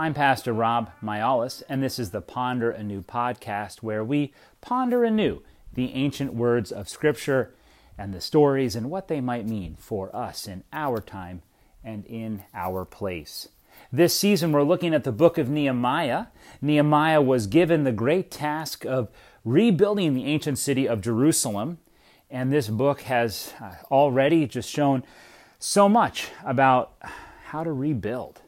I'm 0.00 0.14
Pastor 0.14 0.52
Rob 0.52 0.92
Myalis, 1.02 1.64
and 1.68 1.82
this 1.82 1.98
is 1.98 2.10
the 2.10 2.20
Ponder 2.20 2.70
Anew 2.70 3.02
podcast 3.02 3.78
where 3.78 4.04
we 4.04 4.32
ponder 4.60 5.02
anew 5.02 5.42
the 5.74 5.92
ancient 5.92 6.34
words 6.34 6.70
of 6.70 6.88
Scripture 6.88 7.52
and 7.98 8.14
the 8.14 8.20
stories 8.20 8.76
and 8.76 8.90
what 8.90 9.08
they 9.08 9.20
might 9.20 9.44
mean 9.44 9.74
for 9.76 10.14
us 10.14 10.46
in 10.46 10.62
our 10.72 11.00
time 11.00 11.42
and 11.82 12.06
in 12.06 12.44
our 12.54 12.84
place. 12.84 13.48
This 13.90 14.14
season, 14.14 14.52
we're 14.52 14.62
looking 14.62 14.94
at 14.94 15.02
the 15.02 15.10
book 15.10 15.36
of 15.36 15.48
Nehemiah. 15.48 16.26
Nehemiah 16.62 17.20
was 17.20 17.48
given 17.48 17.82
the 17.82 17.90
great 17.90 18.30
task 18.30 18.86
of 18.86 19.08
rebuilding 19.44 20.14
the 20.14 20.26
ancient 20.26 20.58
city 20.58 20.86
of 20.86 21.00
Jerusalem, 21.00 21.78
and 22.30 22.52
this 22.52 22.68
book 22.68 23.00
has 23.00 23.52
uh, 23.60 23.74
already 23.90 24.46
just 24.46 24.70
shown 24.70 25.02
so 25.58 25.88
much 25.88 26.28
about 26.44 26.92
how 27.46 27.64
to 27.64 27.72
rebuild 27.72 28.42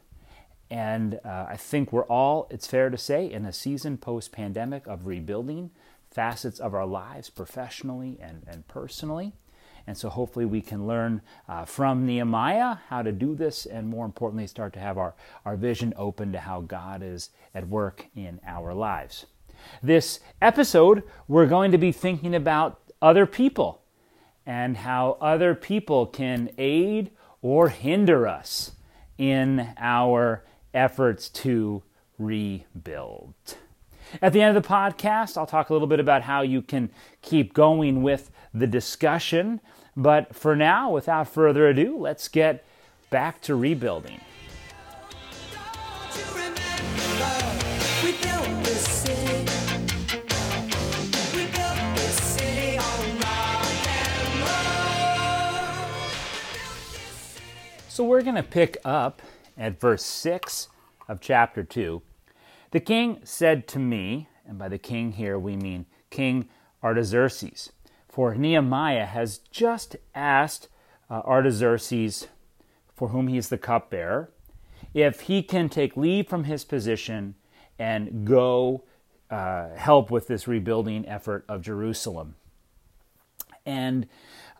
and 0.71 1.19
uh, 1.25 1.47
I 1.49 1.57
think 1.57 1.91
we're 1.91 2.05
all, 2.05 2.47
it's 2.49 2.65
fair 2.65 2.89
to 2.89 2.97
say, 2.97 3.29
in 3.29 3.45
a 3.45 3.51
season 3.51 3.97
post 3.97 4.31
pandemic 4.31 4.87
of 4.87 5.05
rebuilding 5.05 5.71
facets 6.09 6.59
of 6.59 6.73
our 6.73 6.85
lives 6.85 7.29
professionally 7.29 8.17
and, 8.21 8.43
and 8.47 8.65
personally. 8.69 9.33
And 9.85 9.97
so 9.97 10.07
hopefully 10.07 10.45
we 10.45 10.61
can 10.61 10.87
learn 10.87 11.21
uh, 11.49 11.65
from 11.65 12.05
Nehemiah 12.05 12.77
how 12.87 13.01
to 13.01 13.11
do 13.11 13.35
this 13.35 13.65
and 13.65 13.89
more 13.89 14.05
importantly, 14.05 14.47
start 14.47 14.71
to 14.73 14.79
have 14.79 14.97
our, 14.97 15.13
our 15.43 15.57
vision 15.57 15.93
open 15.97 16.31
to 16.31 16.39
how 16.39 16.61
God 16.61 17.03
is 17.03 17.31
at 17.53 17.67
work 17.67 18.05
in 18.15 18.39
our 18.47 18.73
lives. 18.73 19.25
This 19.83 20.21
episode, 20.41 21.03
we're 21.27 21.47
going 21.47 21.73
to 21.73 21.77
be 21.77 21.91
thinking 21.91 22.33
about 22.33 22.79
other 23.01 23.25
people 23.25 23.81
and 24.45 24.77
how 24.77 25.17
other 25.19 25.53
people 25.53 26.05
can 26.05 26.49
aid 26.57 27.11
or 27.41 27.67
hinder 27.67 28.25
us 28.25 28.71
in 29.17 29.73
our 29.77 30.45
efforts 30.73 31.29
to 31.29 31.83
rebuild. 32.17 33.33
At 34.21 34.33
the 34.33 34.41
end 34.41 34.55
of 34.55 34.63
the 34.63 34.67
podcast, 34.67 35.37
I'll 35.37 35.45
talk 35.45 35.69
a 35.69 35.73
little 35.73 35.87
bit 35.87 35.99
about 35.99 36.23
how 36.23 36.41
you 36.41 36.61
can 36.61 36.89
keep 37.21 37.53
going 37.53 38.03
with 38.03 38.31
the 38.53 38.67
discussion. 38.67 39.61
But 39.95 40.35
for 40.35 40.55
now, 40.55 40.91
without 40.91 41.27
further 41.27 41.67
ado, 41.67 41.97
let's 41.97 42.27
get 42.27 42.65
back 43.09 43.41
to 43.41 43.55
rebuilding. 43.55 44.19
So 57.87 58.05
we're 58.05 58.21
going 58.23 58.35
to 58.35 58.43
pick 58.43 58.77
up 58.83 59.21
at 59.57 59.79
verse 59.79 60.03
6 60.03 60.69
of 61.07 61.19
chapter 61.19 61.63
2. 61.63 62.01
The 62.71 62.79
king 62.79 63.19
said 63.23 63.67
to 63.69 63.79
me, 63.79 64.27
and 64.47 64.57
by 64.57 64.69
the 64.69 64.77
king 64.77 65.13
here 65.13 65.37
we 65.37 65.55
mean 65.55 65.85
King 66.09 66.47
Artaxerxes, 66.83 67.71
for 68.07 68.35
Nehemiah 68.35 69.05
has 69.05 69.37
just 69.37 69.95
asked 70.15 70.67
uh, 71.09 71.21
Artaxerxes, 71.25 72.27
for 72.93 73.09
whom 73.09 73.27
he 73.27 73.37
is 73.37 73.49
the 73.49 73.57
cupbearer, 73.57 74.31
if 74.93 75.21
he 75.21 75.41
can 75.43 75.69
take 75.69 75.95
leave 75.95 76.27
from 76.27 76.45
his 76.45 76.63
position 76.63 77.35
and 77.79 78.25
go 78.25 78.83
uh, 79.29 79.69
help 79.75 80.11
with 80.11 80.27
this 80.27 80.47
rebuilding 80.47 81.07
effort 81.07 81.45
of 81.47 81.61
Jerusalem. 81.61 82.35
And 83.65 84.07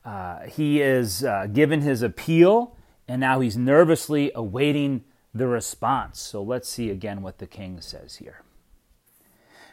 uh, 0.05 0.41
he 0.45 0.81
is 0.81 1.23
uh, 1.23 1.47
given 1.51 1.81
his 1.81 2.01
appeal 2.01 2.75
and 3.11 3.19
now 3.19 3.41
he's 3.41 3.57
nervously 3.57 4.31
awaiting 4.33 5.03
the 5.33 5.45
response. 5.45 6.17
So 6.17 6.41
let's 6.41 6.69
see 6.69 6.89
again 6.89 7.21
what 7.21 7.39
the 7.39 7.45
king 7.45 7.81
says 7.81 8.15
here. 8.15 8.43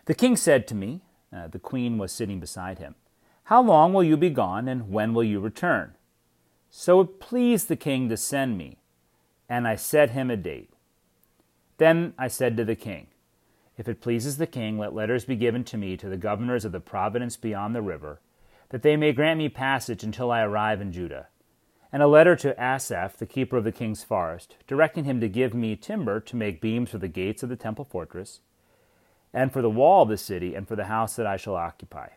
The 0.06 0.14
king 0.14 0.34
said 0.34 0.66
to 0.66 0.74
me, 0.74 1.02
uh, 1.32 1.46
the 1.46 1.60
queen 1.60 1.98
was 1.98 2.10
sitting 2.10 2.40
beside 2.40 2.80
him, 2.80 2.96
How 3.44 3.62
long 3.62 3.92
will 3.92 4.02
you 4.02 4.16
be 4.16 4.30
gone, 4.30 4.66
and 4.66 4.90
when 4.90 5.14
will 5.14 5.22
you 5.22 5.38
return? 5.38 5.94
So 6.68 7.00
it 7.00 7.20
pleased 7.20 7.68
the 7.68 7.76
king 7.76 8.08
to 8.08 8.16
send 8.16 8.58
me, 8.58 8.78
and 9.48 9.68
I 9.68 9.76
set 9.76 10.10
him 10.10 10.32
a 10.32 10.36
date. 10.36 10.72
Then 11.76 12.14
I 12.18 12.26
said 12.26 12.56
to 12.56 12.64
the 12.64 12.74
king, 12.74 13.06
If 13.76 13.86
it 13.86 14.00
pleases 14.00 14.38
the 14.38 14.48
king, 14.48 14.78
let 14.78 14.96
letters 14.96 15.24
be 15.24 15.36
given 15.36 15.62
to 15.66 15.76
me 15.76 15.96
to 15.98 16.08
the 16.08 16.16
governors 16.16 16.64
of 16.64 16.72
the 16.72 16.80
province 16.80 17.36
beyond 17.36 17.72
the 17.72 17.82
river, 17.82 18.20
that 18.70 18.82
they 18.82 18.96
may 18.96 19.12
grant 19.12 19.38
me 19.38 19.48
passage 19.48 20.02
until 20.02 20.32
I 20.32 20.42
arrive 20.42 20.80
in 20.80 20.90
Judah 20.90 21.28
and 21.92 22.02
a 22.02 22.06
letter 22.06 22.36
to 22.36 22.54
Asaph, 22.62 23.16
the 23.16 23.26
keeper 23.26 23.56
of 23.56 23.64
the 23.64 23.72
king's 23.72 24.04
forest, 24.04 24.56
directing 24.66 25.04
him 25.04 25.20
to 25.20 25.28
give 25.28 25.54
me 25.54 25.74
timber 25.74 26.20
to 26.20 26.36
make 26.36 26.60
beams 26.60 26.90
for 26.90 26.98
the 26.98 27.08
gates 27.08 27.42
of 27.42 27.48
the 27.48 27.56
temple 27.56 27.84
fortress, 27.84 28.40
and 29.32 29.52
for 29.52 29.62
the 29.62 29.70
wall 29.70 30.02
of 30.02 30.08
the 30.08 30.16
city, 30.16 30.54
and 30.54 30.68
for 30.68 30.76
the 30.76 30.86
house 30.86 31.16
that 31.16 31.26
I 31.26 31.36
shall 31.36 31.56
occupy. 31.56 32.08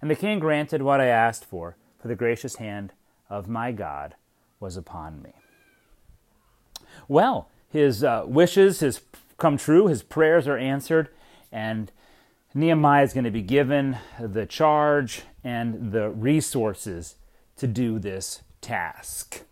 And 0.00 0.10
the 0.10 0.16
king 0.16 0.38
granted 0.38 0.82
what 0.82 1.00
I 1.00 1.06
asked 1.06 1.44
for, 1.44 1.76
for 2.00 2.08
the 2.08 2.16
gracious 2.16 2.56
hand 2.56 2.92
of 3.28 3.48
my 3.48 3.72
God 3.72 4.14
was 4.58 4.76
upon 4.76 5.22
me. 5.22 5.32
Well, 7.06 7.48
his 7.70 8.02
uh, 8.02 8.24
wishes 8.26 8.80
has 8.80 9.00
come 9.38 9.56
true, 9.56 9.86
his 9.86 10.02
prayers 10.02 10.48
are 10.48 10.58
answered, 10.58 11.08
and 11.52 11.92
Nehemiah 12.54 13.04
is 13.04 13.12
going 13.12 13.24
to 13.24 13.30
be 13.30 13.42
given 13.42 13.98
the 14.18 14.46
charge 14.46 15.22
and 15.44 15.92
the 15.92 16.10
resources 16.10 17.16
to 17.56 17.66
do 17.66 17.98
this 17.98 18.42
task. 18.60 19.42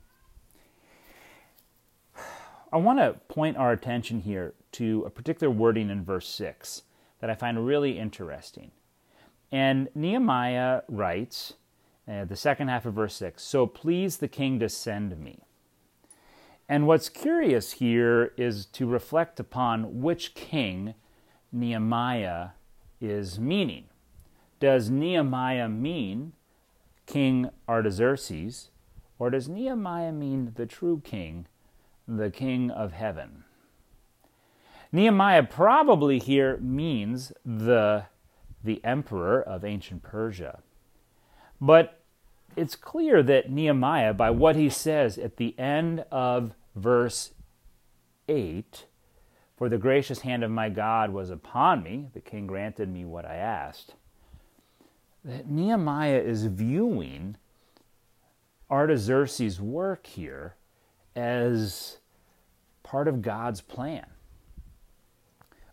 I 2.73 2.77
want 2.77 2.99
to 2.99 3.15
point 3.29 3.57
our 3.57 3.73
attention 3.73 4.21
here 4.21 4.55
to 4.73 5.05
a 5.07 5.11
particular 5.11 5.51
wording 5.51 5.91
in 5.91 6.05
verse 6.05 6.29
6 6.29 6.83
that 7.21 7.31
I 7.31 7.35
find 7.35 7.67
really 7.67 7.99
interesting. 7.99 8.71
And 9.51 9.89
Nehemiah 9.95 10.83
writes, 10.89 11.55
uh, 12.07 12.25
the 12.25 12.37
second 12.37 12.69
half 12.69 12.87
of 12.87 12.95
verse 12.95 13.15
6 13.15 13.43
So 13.43 13.67
please 13.67 14.19
the 14.19 14.29
king 14.29 14.59
to 14.61 14.69
send 14.69 15.19
me. 15.19 15.41
And 16.69 16.87
what's 16.87 17.09
curious 17.09 17.73
here 17.73 18.33
is 18.37 18.67
to 18.67 18.87
reflect 18.87 19.41
upon 19.41 20.03
which 20.03 20.35
king 20.35 20.95
Nehemiah 21.51 22.49
is 23.01 23.39
meaning. 23.39 23.85
Does 24.61 24.91
Nehemiah 24.91 25.69
mean 25.69 26.33
King 27.07 27.49
Artaxerxes, 27.67 28.69
or 29.19 29.31
does 29.31 29.49
Nehemiah 29.49 30.13
mean 30.13 30.53
the 30.55 30.67
true 30.67 31.01
king, 31.05 31.47
the 32.07 32.31
king 32.31 32.71
of 32.71 32.93
heaven? 32.93 33.45
Nehemiah 34.93 35.43
probably 35.43 36.19
here 36.19 36.57
means 36.59 37.33
the, 37.45 38.05
the 38.65 38.83
emperor 38.85 39.43
of 39.43 39.65
ancient 39.65 40.03
Persia. 40.03 40.61
But 41.61 42.01
it's 42.57 42.75
clear 42.75 43.23
that 43.23 43.51
Nehemiah, 43.51 44.15
by 44.15 44.31
what 44.31 44.57
he 44.57 44.71
says 44.71 45.19
at 45.19 45.37
the 45.37 45.59
end 45.59 46.05
of 46.11 46.55
verse 46.75 47.33
8, 48.29 48.87
for 49.57 49.69
the 49.69 49.79
gracious 49.79 50.21
hand 50.21 50.45
of 50.45 50.51
my 50.51 50.69
God 50.69 51.11
was 51.11 51.31
upon 51.31 51.83
me, 51.83 52.09
the 52.15 52.21
king 52.21 52.47
granted 52.47 52.89
me 52.89 53.05
what 53.05 53.25
I 53.25 53.35
asked, 53.35 53.95
that 55.25 55.51
Nehemiah 55.51 56.21
is 56.21 56.47
viewing 56.47 57.37
Artaxerxes' 58.71 59.61
work 59.61 60.07
here 60.07 60.55
as 61.17 61.99
part 62.83 63.09
of 63.09 63.23
God's 63.23 63.61
plan 63.61 64.07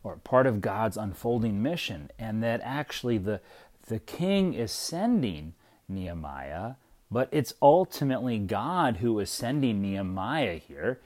or 0.04 0.18
part 0.18 0.46
of 0.46 0.62
God's 0.62 0.98
unfolding 0.98 1.62
mission, 1.64 2.12
and 2.20 2.44
that 2.44 2.62
actually 2.64 3.18
the, 3.18 3.42
the 3.88 4.00
king 4.00 4.54
is 4.54 4.72
sending 4.72 5.54
Nehemiah, 5.90 6.74
but 7.10 7.28
it's 7.32 7.54
ultimately 7.62 8.38
God 8.38 8.98
who 8.98 9.20
is 9.20 9.30
sending 9.30 9.82
Nehemiah 9.82 10.58
here. 10.58 11.02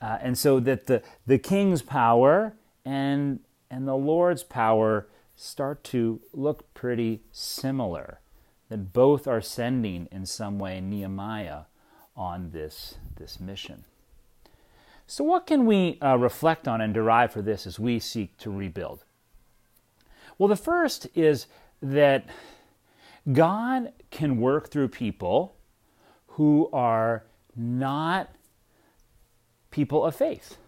Uh, 0.00 0.18
and 0.22 0.38
so 0.38 0.60
that 0.60 0.86
the, 0.86 1.02
the 1.26 1.38
king's 1.38 1.82
power 1.82 2.54
and, 2.84 3.40
and 3.70 3.86
the 3.86 3.96
Lord's 3.96 4.44
power 4.44 5.08
start 5.34 5.84
to 5.84 6.20
look 6.32 6.72
pretty 6.72 7.20
similar 7.32 8.20
that 8.68 8.92
both 8.92 9.26
are 9.26 9.40
sending 9.40 10.08
in 10.10 10.26
some 10.26 10.58
way 10.58 10.80
Nehemiah 10.80 11.62
on 12.16 12.50
this, 12.50 12.96
this 13.16 13.40
mission. 13.40 13.84
So, 15.06 15.24
what 15.24 15.46
can 15.46 15.64
we 15.64 15.98
uh, 16.00 16.16
reflect 16.16 16.68
on 16.68 16.80
and 16.82 16.92
derive 16.92 17.32
for 17.32 17.40
this 17.40 17.66
as 17.66 17.78
we 17.78 17.98
seek 17.98 18.36
to 18.38 18.50
rebuild? 18.50 19.04
Well, 20.36 20.48
the 20.48 20.56
first 20.56 21.08
is 21.14 21.46
that 21.80 22.26
God 23.32 23.92
can 24.10 24.38
work 24.38 24.70
through 24.70 24.88
people 24.88 25.56
who 26.28 26.68
are 26.72 27.24
not 27.56 28.30
people 29.70 30.04
of 30.04 30.14
faith. 30.14 30.58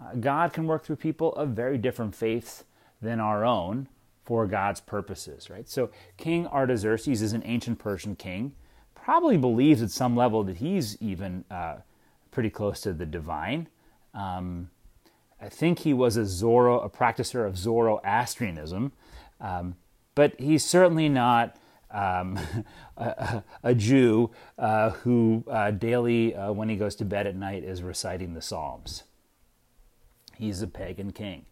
Uh, 0.00 0.14
God 0.14 0.52
can 0.52 0.66
work 0.66 0.84
through 0.84 0.96
people 0.96 1.34
of 1.34 1.50
very 1.50 1.78
different 1.78 2.14
faiths 2.14 2.64
than 3.00 3.20
our 3.20 3.44
own, 3.44 3.88
for 4.24 4.46
God's 4.46 4.80
purposes, 4.80 5.50
right? 5.50 5.68
So 5.68 5.90
King 6.16 6.46
Artaxerxes 6.46 7.22
is 7.22 7.32
an 7.32 7.42
ancient 7.44 7.78
Persian 7.78 8.16
king, 8.16 8.54
probably 8.94 9.36
believes 9.36 9.82
at 9.82 9.90
some 9.90 10.16
level 10.16 10.42
that 10.44 10.56
he's 10.56 11.00
even 11.00 11.44
uh, 11.50 11.76
pretty 12.30 12.50
close 12.50 12.80
to 12.82 12.92
the 12.92 13.06
divine. 13.06 13.68
Um, 14.14 14.70
I 15.40 15.48
think 15.48 15.80
he 15.80 15.92
was 15.92 16.16
a 16.16 16.24
Zoro, 16.24 16.80
a 16.80 16.88
practicer 16.88 17.46
of 17.46 17.58
Zoroastrianism, 17.58 18.92
um, 19.40 19.76
but 20.14 20.40
he's 20.40 20.64
certainly 20.64 21.08
not 21.08 21.56
um, 21.90 22.38
a, 22.96 23.42
a, 23.62 23.74
Jew 23.74 24.30
uh, 24.58 24.90
who 24.90 25.44
uh, 25.50 25.70
daily, 25.70 26.34
uh, 26.34 26.52
when 26.52 26.68
he 26.68 26.76
goes 26.76 26.96
to 26.96 27.04
bed 27.04 27.26
at 27.26 27.36
night, 27.36 27.62
is 27.62 27.82
reciting 27.82 28.34
the 28.34 28.42
Psalms. 28.42 29.04
He's 30.36 30.62
a 30.62 30.66
pagan 30.66 31.12
king. 31.12 31.44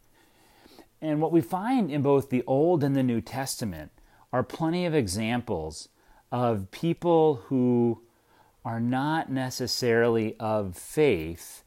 And 1.02 1.20
what 1.20 1.32
we 1.32 1.40
find 1.40 1.90
in 1.90 2.00
both 2.00 2.30
the 2.30 2.44
Old 2.46 2.84
and 2.84 2.94
the 2.94 3.02
New 3.02 3.20
Testament 3.20 3.90
are 4.32 4.44
plenty 4.44 4.86
of 4.86 4.94
examples 4.94 5.88
of 6.30 6.70
people 6.70 7.42
who 7.46 8.02
are 8.64 8.78
not 8.78 9.30
necessarily 9.30 10.36
of 10.38 10.76
faith, 10.76 11.64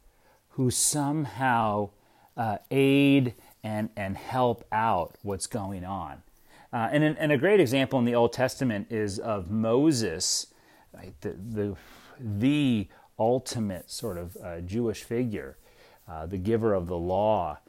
who 0.51 0.71
somehow 0.71 1.89
uh, 2.37 2.59
aid 2.71 3.35
and, 3.61 3.89
and 3.97 4.15
help 4.15 4.65
out 4.71 5.17
what's 5.21 5.47
going 5.47 5.83
on. 5.83 6.23
Uh, 6.71 6.87
and, 6.91 7.03
and 7.03 7.31
a 7.31 7.37
great 7.37 7.59
example 7.59 7.99
in 7.99 8.05
the 8.05 8.15
Old 8.15 8.31
Testament 8.31 8.87
is 8.89 9.19
of 9.19 9.51
Moses, 9.51 10.47
right, 10.93 11.13
the, 11.19 11.29
the, 11.31 11.75
the 12.19 12.87
ultimate 13.19 13.91
sort 13.91 14.17
of 14.17 14.37
uh, 14.41 14.61
Jewish 14.61 15.03
figure, 15.03 15.57
uh, 16.07 16.25
the 16.25 16.37
giver 16.37 16.73
of 16.73 16.87
the 16.87 16.97
law. 16.97 17.59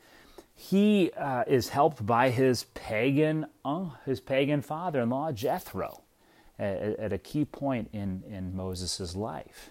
He 0.56 1.12
uh, 1.12 1.44
is 1.46 1.68
helped 1.68 2.04
by 2.04 2.30
his 2.30 2.64
pagan, 2.74 3.46
uh, 3.64 3.90
his 4.04 4.20
pagan 4.20 4.62
father-in-law 4.62 5.32
Jethro, 5.32 6.02
at, 6.58 6.98
at, 6.98 7.12
a 7.12 7.18
key 7.18 7.44
point 7.44 7.90
in 7.92 8.22
in 8.28 8.56
Moses' 8.56 9.14
life. 9.14 9.70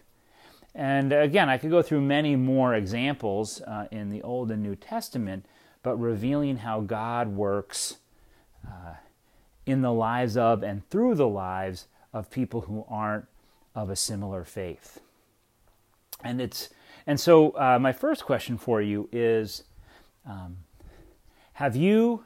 And 0.76 1.12
again, 1.12 1.50
I 1.50 1.58
could 1.58 1.72
go 1.72 1.82
through 1.82 2.02
many 2.02 2.36
more 2.36 2.76
examples 2.76 3.62
uh, 3.62 3.88
in 3.92 4.10
the 4.10 4.22
Old 4.22 4.52
and 4.52 4.62
New 4.62 4.76
Testament, 4.76 5.46
but 5.82 5.96
revealing 5.96 6.58
how 6.58 6.82
God 6.82 7.30
works 7.30 7.98
in 9.66 9.82
the 9.82 9.92
lives 9.92 10.38
of 10.38 10.64
and 10.64 10.88
through 10.90 11.16
the 11.16 11.28
lives 11.28 11.88
of 12.14 12.30
people 12.30 12.62
who 12.62 12.86
aren't 12.88 13.26
of 13.74 13.90
a 13.90 13.96
similar 13.96 14.44
faith. 14.44 15.00
And 16.24 16.40
it's 16.40 16.70
and 17.08 17.20
so 17.20 17.50
uh, 17.52 17.78
my 17.80 17.92
first 17.92 18.26
question 18.26 18.58
for 18.58 18.82
you 18.82 19.10
is, 19.12 19.64
um, 20.26 20.58
have 21.56 21.76
you 21.76 22.24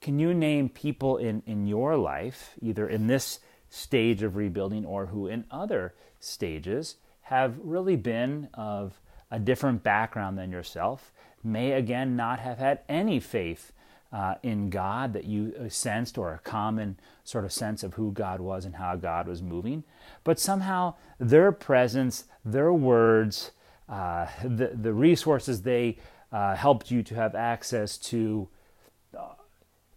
can 0.00 0.18
you 0.18 0.34
name 0.34 0.68
people 0.68 1.16
in 1.16 1.42
in 1.46 1.66
your 1.66 1.96
life, 1.96 2.54
either 2.60 2.88
in 2.88 3.06
this 3.06 3.40
stage 3.70 4.22
of 4.22 4.36
rebuilding 4.36 4.84
or 4.84 5.06
who 5.06 5.26
in 5.26 5.44
other 5.50 5.94
stages 6.20 6.96
have 7.22 7.58
really 7.62 7.96
been 7.96 8.48
of 8.54 9.00
a 9.30 9.38
different 9.38 9.82
background 9.82 10.38
than 10.38 10.52
yourself, 10.52 11.12
may 11.42 11.72
again 11.72 12.16
not 12.16 12.38
have 12.38 12.58
had 12.58 12.80
any 12.88 13.18
faith 13.18 13.72
uh, 14.12 14.36
in 14.42 14.70
God 14.70 15.12
that 15.12 15.24
you 15.24 15.52
uh, 15.58 15.68
sensed, 15.68 16.16
or 16.16 16.32
a 16.32 16.38
common 16.38 16.98
sort 17.24 17.44
of 17.44 17.52
sense 17.52 17.82
of 17.82 17.94
who 17.94 18.12
God 18.12 18.40
was 18.40 18.64
and 18.64 18.76
how 18.76 18.94
God 18.94 19.26
was 19.26 19.42
moving. 19.42 19.82
But 20.22 20.38
somehow 20.38 20.94
their 21.18 21.50
presence, 21.50 22.24
their 22.44 22.72
words, 22.72 23.50
uh, 23.88 24.26
the, 24.42 24.68
the 24.68 24.92
resources 24.92 25.62
they 25.62 25.98
uh, 26.30 26.54
helped 26.54 26.90
you 26.90 27.02
to 27.02 27.14
have 27.14 27.34
access 27.34 27.98
to, 27.98 28.48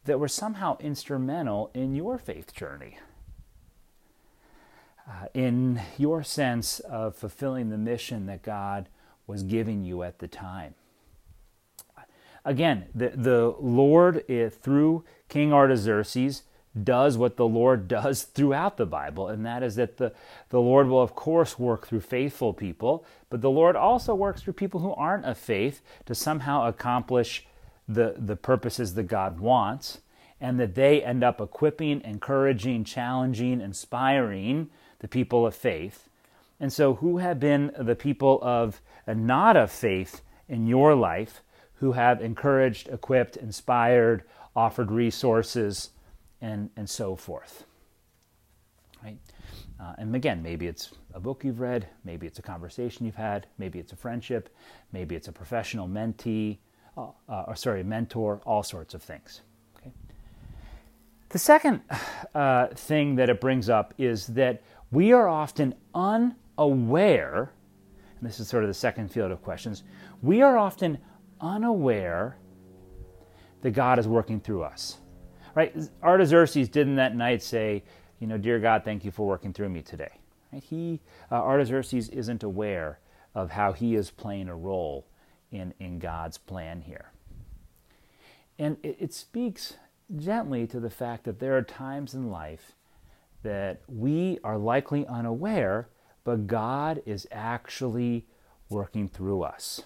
that 0.08 0.20
were 0.20 0.28
somehow 0.28 0.78
instrumental 0.80 1.70
in 1.74 1.96
your 1.96 2.18
faith 2.18 2.54
journey. 2.54 2.98
Uh, 5.08 5.28
in 5.34 5.82
your 5.98 6.24
sense 6.24 6.80
of 6.80 7.16
fulfilling 7.16 7.70
the 7.70 7.78
mission 7.78 8.26
that 8.26 8.42
God 8.42 8.90
was 9.26 9.44
giving 9.44 9.84
you 9.84 10.04
at 10.04 10.20
the 10.20 10.28
time. 10.28 10.74
Again, 12.44 12.86
the, 12.96 13.10
the 13.10 13.56
Lord, 13.60 14.30
uh, 14.30 14.50
through 14.50 15.04
King 15.30 15.54
Artaxerxes, 15.54 16.44
does 16.84 17.18
what 17.18 17.36
the 17.36 17.48
Lord 17.48 17.88
does 17.90 18.24
throughout 18.24 18.78
the 18.78 18.86
Bible, 18.86 19.28
and 19.28 19.46
that 19.46 19.64
is 19.64 19.76
that 19.76 19.98
the, 19.98 20.14
the 20.50 20.62
Lord 20.62 20.88
will, 20.88 21.02
of 21.02 21.16
course, 21.16 21.60
work 21.60 21.88
through 21.88 22.02
faithful 22.02 22.54
people, 22.54 23.06
but 23.30 23.42
the 23.42 23.50
Lord 23.50 23.76
also 23.76 24.16
works 24.16 24.42
through 24.42 24.54
people 24.54 24.80
who 24.80 24.94
aren't 24.94 25.26
of 25.26 25.38
faith 25.38 25.82
to 26.06 26.16
somehow 26.16 26.68
accomplish 26.68 27.46
the, 27.88 28.16
the 28.18 28.36
purposes 28.36 28.94
that 28.96 29.04
God 29.04 29.40
wants, 29.40 30.02
and 30.40 30.60
that 30.60 30.76
they 30.76 31.04
end 31.04 31.24
up 31.24 31.42
equipping, 31.42 32.02
encouraging, 32.04 32.84
challenging, 32.84 33.62
inspiring 33.62 34.70
the 35.00 35.08
people 35.08 35.46
of 35.46 35.56
faith. 35.56 36.10
And 36.60 36.74
so, 36.74 36.96
who 36.96 37.18
have 37.18 37.40
been 37.40 37.72
the 37.78 37.96
people 37.96 38.40
of 38.42 38.82
uh, 39.08 39.14
not 39.14 39.56
of 39.56 39.72
faith 39.72 40.22
in 40.50 40.68
your 40.68 40.96
life 40.96 41.42
who 41.76 41.92
have 41.92 42.22
encouraged, 42.22 42.88
equipped, 42.90 43.38
inspired, 43.38 44.24
offered 44.56 44.92
resources, 44.92 45.92
and, 46.42 46.70
and 46.76 46.90
so 46.90 47.16
forth. 47.16 47.66
Right? 49.04 49.18
Uh, 49.80 49.94
and 50.00 50.16
again, 50.16 50.42
maybe 50.42 50.68
it's 50.68 50.92
a 51.14 51.20
book 51.20 51.44
you've 51.44 51.60
read, 51.60 51.88
maybe 52.04 52.26
it's 52.26 52.40
a 52.40 52.42
conversation 52.44 53.06
you've 53.06 53.16
had, 53.16 53.46
maybe 53.60 53.78
it's 53.78 53.92
a 53.92 53.96
friendship, 53.96 54.56
maybe 54.92 55.16
it's 55.16 55.28
a 55.28 55.32
professional 55.32 55.88
mentee, 55.88 56.58
uh, 56.98 57.44
or 57.48 57.56
sorry, 57.56 57.84
mentor, 57.84 58.42
all 58.46 58.64
sorts 58.64 58.94
of 58.94 59.04
things. 59.04 59.42
Okay? 59.78 59.92
The 61.30 61.40
second 61.40 61.82
uh, 62.34 62.68
thing 62.68 63.16
that 63.16 63.30
it 63.30 63.40
brings 63.40 63.70
up 63.70 63.94
is 63.98 64.28
that 64.28 64.64
we 64.92 65.14
are 65.14 65.28
often 65.28 65.76
unaware, 65.94 67.52
and 68.20 68.28
this 68.28 68.40
is 68.40 68.48
sort 68.48 68.64
of 68.64 68.70
the 68.70 68.74
second 68.74 69.12
field 69.12 69.32
of 69.32 69.42
questions, 69.44 69.84
we 70.22 70.42
are 70.42 70.58
often 70.58 70.98
unaware 71.42 72.38
that 73.62 73.72
God 73.72 74.00
is 74.00 74.08
working 74.08 74.40
through 74.40 74.64
us. 74.64 74.98
Right? 75.56 75.76
Artaxerxes 76.04 76.70
didn't 76.70 76.96
that 76.96 77.16
night 77.16 77.42
say, 77.42 77.84
you 78.20 78.28
know, 78.28 78.38
dear 78.38 78.60
God, 78.60 78.84
thank 78.84 79.04
you 79.04 79.12
for 79.12 79.28
working 79.28 79.54
through 79.54 79.70
me 79.70 79.82
today. 79.82 80.12
Right? 80.54 80.64
He, 80.64 81.02
uh, 81.32 81.36
Artaxerxes 81.36 82.10
isn't 82.10 82.44
aware 82.44 83.00
of 83.36 83.52
how 83.52 83.74
he 83.74 83.96
is 83.96 84.10
playing 84.10 84.50
a 84.50 84.56
role 84.56 85.06
in, 85.52 85.74
in 85.80 86.00
God's 86.00 86.38
plan 86.38 86.82
here. 86.82 87.12
And 88.60 88.78
it, 88.84 88.98
it 89.00 89.14
speaks 89.14 89.76
gently 90.16 90.68
to 90.68 90.80
the 90.80 90.90
fact 90.90 91.26
that 91.26 91.40
there 91.40 91.58
are 91.58 91.62
times 91.62 92.14
in 92.14 92.30
life 92.30 92.74
that 93.44 93.82
we 93.88 94.40
are 94.44 94.58
likely 94.58 95.06
unaware, 95.08 95.90
but 96.24 96.48
God 96.48 97.02
is 97.06 97.28
actually 97.32 98.26
working 98.70 99.08
through 99.08 99.44
us. 99.44 99.84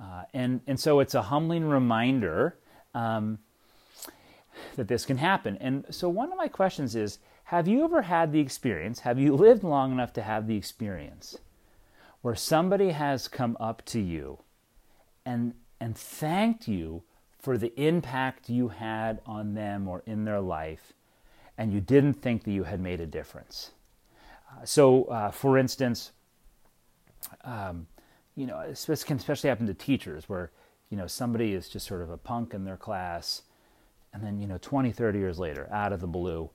Uh, 0.00 0.24
and, 0.34 0.60
and 0.66 0.78
so 0.78 1.00
it's 1.00 1.14
a 1.14 1.22
humbling 1.22 1.64
reminder 1.64 2.58
um, 2.94 3.38
that 4.76 4.88
this 4.88 5.06
can 5.06 5.16
happen. 5.16 5.56
And 5.58 5.86
so 5.90 6.08
one 6.08 6.30
of 6.30 6.36
my 6.36 6.48
questions 6.48 6.94
is 6.94 7.18
Have 7.44 7.66
you 7.66 7.84
ever 7.84 8.02
had 8.02 8.32
the 8.32 8.40
experience, 8.40 9.00
have 9.00 9.18
you 9.18 9.34
lived 9.34 9.64
long 9.64 9.92
enough 9.92 10.12
to 10.14 10.22
have 10.22 10.46
the 10.46 10.56
experience 10.56 11.38
where 12.26 12.34
somebody 12.34 12.90
has 12.90 13.28
come 13.28 13.56
up 13.60 13.84
to 13.84 14.00
you 14.00 14.36
and, 15.24 15.54
and 15.80 15.96
thanked 15.96 16.66
you 16.66 17.04
for 17.38 17.56
the 17.56 17.72
impact 17.80 18.50
you 18.50 18.66
had 18.66 19.20
on 19.24 19.54
them 19.54 19.86
or 19.86 20.02
in 20.06 20.24
their 20.24 20.40
life, 20.40 20.92
and 21.56 21.72
you 21.72 21.80
didn't 21.80 22.14
think 22.14 22.42
that 22.42 22.50
you 22.50 22.64
had 22.64 22.80
made 22.80 23.00
a 23.00 23.06
difference? 23.06 23.70
Uh, 24.50 24.64
so, 24.64 25.04
uh, 25.04 25.30
for 25.30 25.56
instance, 25.56 26.10
um, 27.44 27.86
you 28.34 28.44
know, 28.44 28.74
this 28.88 29.04
can 29.04 29.18
especially 29.18 29.48
happen 29.48 29.68
to 29.68 29.74
teachers 29.74 30.28
where, 30.28 30.50
you 30.90 30.96
know, 30.96 31.06
somebody 31.06 31.52
is 31.52 31.68
just 31.68 31.86
sort 31.86 32.02
of 32.02 32.10
a 32.10 32.18
punk 32.18 32.52
in 32.54 32.64
their 32.64 32.76
class. 32.76 33.42
And 34.12 34.20
then, 34.20 34.40
you 34.40 34.48
know, 34.48 34.58
20, 34.60 34.90
30 34.90 35.16
years 35.16 35.38
later, 35.38 35.68
out 35.70 35.92
of 35.92 36.00
the 36.00 36.08
blue, 36.08 36.50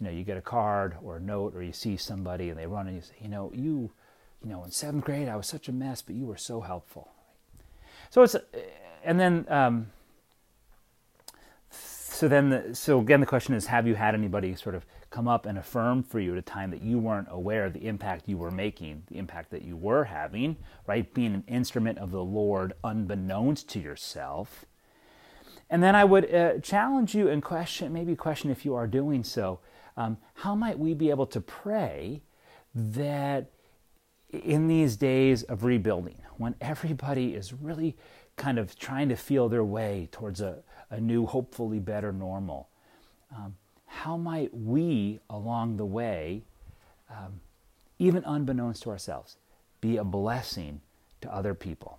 you 0.00 0.06
know, 0.06 0.10
you 0.10 0.24
get 0.24 0.36
a 0.36 0.42
card 0.42 0.96
or 1.04 1.18
a 1.18 1.20
note 1.20 1.54
or 1.54 1.62
you 1.62 1.72
see 1.72 1.96
somebody 1.96 2.50
and 2.50 2.58
they 2.58 2.66
run 2.66 2.88
and 2.88 2.96
you 2.96 3.02
say, 3.02 3.14
you 3.20 3.28
know, 3.28 3.52
you, 3.54 3.92
you 4.44 4.50
know, 4.50 4.62
in 4.64 4.70
seventh 4.70 5.04
grade, 5.04 5.28
I 5.28 5.36
was 5.36 5.46
such 5.46 5.68
a 5.68 5.72
mess, 5.72 6.02
but 6.02 6.14
you 6.14 6.26
were 6.26 6.36
so 6.36 6.60
helpful. 6.60 7.10
So 8.10 8.22
it's, 8.22 8.36
and 9.02 9.18
then, 9.18 9.46
um, 9.48 9.86
so 11.70 12.28
then, 12.28 12.50
the, 12.50 12.74
so 12.74 13.00
again, 13.00 13.20
the 13.20 13.26
question 13.26 13.54
is, 13.54 13.66
have 13.66 13.86
you 13.86 13.94
had 13.94 14.14
anybody 14.14 14.54
sort 14.54 14.74
of 14.74 14.86
come 15.10 15.26
up 15.26 15.46
and 15.46 15.56
affirm 15.56 16.02
for 16.02 16.20
you 16.20 16.32
at 16.32 16.38
a 16.38 16.42
time 16.42 16.70
that 16.70 16.82
you 16.82 16.98
weren't 16.98 17.28
aware 17.30 17.64
of 17.64 17.72
the 17.72 17.86
impact 17.86 18.28
you 18.28 18.36
were 18.36 18.50
making, 18.50 19.02
the 19.08 19.16
impact 19.16 19.50
that 19.50 19.62
you 19.62 19.76
were 19.76 20.04
having, 20.04 20.56
right? 20.86 21.12
Being 21.14 21.34
an 21.34 21.44
instrument 21.48 21.98
of 21.98 22.10
the 22.10 22.22
Lord 22.22 22.72
unbeknownst 22.82 23.68
to 23.70 23.80
yourself. 23.80 24.64
And 25.70 25.82
then 25.82 25.94
I 25.94 26.04
would 26.04 26.32
uh, 26.32 26.58
challenge 26.58 27.14
you 27.14 27.28
and 27.28 27.42
question, 27.42 27.92
maybe 27.92 28.14
question 28.14 28.50
if 28.50 28.64
you 28.64 28.74
are 28.74 28.86
doing 28.86 29.24
so, 29.24 29.60
um, 29.96 30.18
how 30.34 30.54
might 30.54 30.78
we 30.78 30.94
be 30.94 31.10
able 31.10 31.26
to 31.26 31.40
pray 31.40 32.22
that 32.74 33.50
in 34.42 34.68
these 34.68 34.96
days 34.96 35.42
of 35.44 35.64
rebuilding, 35.64 36.16
when 36.36 36.54
everybody 36.60 37.34
is 37.34 37.52
really 37.52 37.96
kind 38.36 38.58
of 38.58 38.76
trying 38.78 39.08
to 39.08 39.16
feel 39.16 39.48
their 39.48 39.64
way 39.64 40.08
towards 40.10 40.40
a, 40.40 40.62
a 40.90 41.00
new, 41.00 41.26
hopefully 41.26 41.78
better 41.78 42.12
normal. 42.12 42.68
Um, 43.34 43.56
how 43.86 44.16
might 44.16 44.52
we, 44.52 45.20
along 45.30 45.76
the 45.76 45.86
way, 45.86 46.42
um, 47.10 47.40
even 47.98 48.24
unbeknownst 48.24 48.82
to 48.82 48.90
ourselves, 48.90 49.36
be 49.80 49.96
a 49.96 50.04
blessing 50.04 50.80
to 51.20 51.32
other 51.32 51.54
people? 51.54 51.98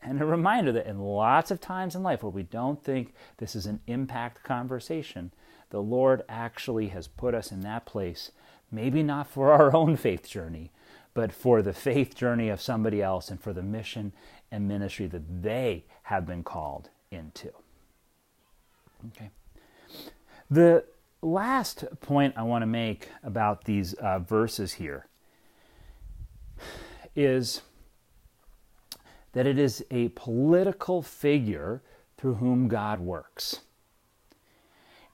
And 0.00 0.22
a 0.22 0.26
reminder 0.26 0.72
that 0.72 0.86
in 0.86 1.00
lots 1.00 1.50
of 1.50 1.60
times 1.60 1.94
in 1.94 2.02
life 2.02 2.22
where 2.22 2.30
we 2.30 2.44
don't 2.44 2.82
think 2.82 3.12
this 3.38 3.54
is 3.54 3.66
an 3.66 3.80
impact 3.86 4.42
conversation, 4.42 5.32
the 5.70 5.82
Lord 5.82 6.22
actually 6.28 6.88
has 6.88 7.08
put 7.08 7.34
us 7.34 7.52
in 7.52 7.60
that 7.60 7.84
place, 7.84 8.30
maybe 8.70 9.02
not 9.02 9.28
for 9.28 9.52
our 9.52 9.74
own 9.74 9.96
faith 9.96 10.26
journey, 10.28 10.70
but 11.18 11.32
for 11.32 11.62
the 11.62 11.72
faith 11.72 12.14
journey 12.14 12.48
of 12.48 12.60
somebody 12.60 13.02
else 13.02 13.28
and 13.28 13.42
for 13.42 13.52
the 13.52 13.60
mission 13.60 14.12
and 14.52 14.68
ministry 14.68 15.08
that 15.08 15.42
they 15.42 15.84
have 16.04 16.24
been 16.24 16.44
called 16.44 16.90
into. 17.10 17.50
Okay. 19.08 19.30
The 20.48 20.84
last 21.20 21.86
point 22.00 22.34
I 22.36 22.44
want 22.44 22.62
to 22.62 22.66
make 22.66 23.08
about 23.24 23.64
these 23.64 23.94
uh, 23.94 24.20
verses 24.20 24.74
here 24.74 25.08
is 27.16 27.62
that 29.32 29.44
it 29.44 29.58
is 29.58 29.84
a 29.90 30.10
political 30.10 31.02
figure 31.02 31.82
through 32.16 32.34
whom 32.34 32.68
God 32.68 33.00
works. 33.00 33.62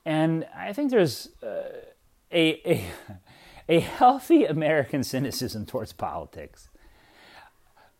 And 0.04 0.46
I 0.54 0.74
think 0.74 0.90
there's 0.90 1.30
uh, 1.42 1.62
a, 2.30 2.70
a, 2.70 2.84
a 3.68 3.80
healthy 3.80 4.44
American 4.44 5.02
cynicism 5.02 5.66
towards 5.66 5.92
politics. 5.92 6.68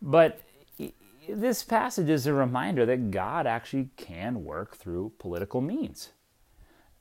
But 0.00 0.40
this 1.28 1.62
passage 1.62 2.11
is 2.11 2.26
a 2.26 2.35
reminder 2.35 2.85
that 2.87 3.11
God 3.11 3.47
actually 3.47 3.88
can 3.97 4.44
work 4.44 4.76
through 4.76 5.12
political 5.18 5.61
means. 5.61 6.11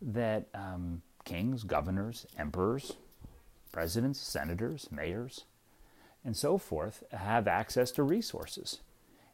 That 0.01 0.47
um, 0.53 1.01
kings, 1.25 1.63
governors, 1.63 2.25
emperors, 2.37 2.93
presidents, 3.71 4.19
senators, 4.19 4.87
mayors, 4.91 5.45
and 6.23 6.37
so 6.37 6.57
forth 6.57 7.03
have 7.11 7.47
access 7.47 7.91
to 7.91 8.03
resources. 8.03 8.79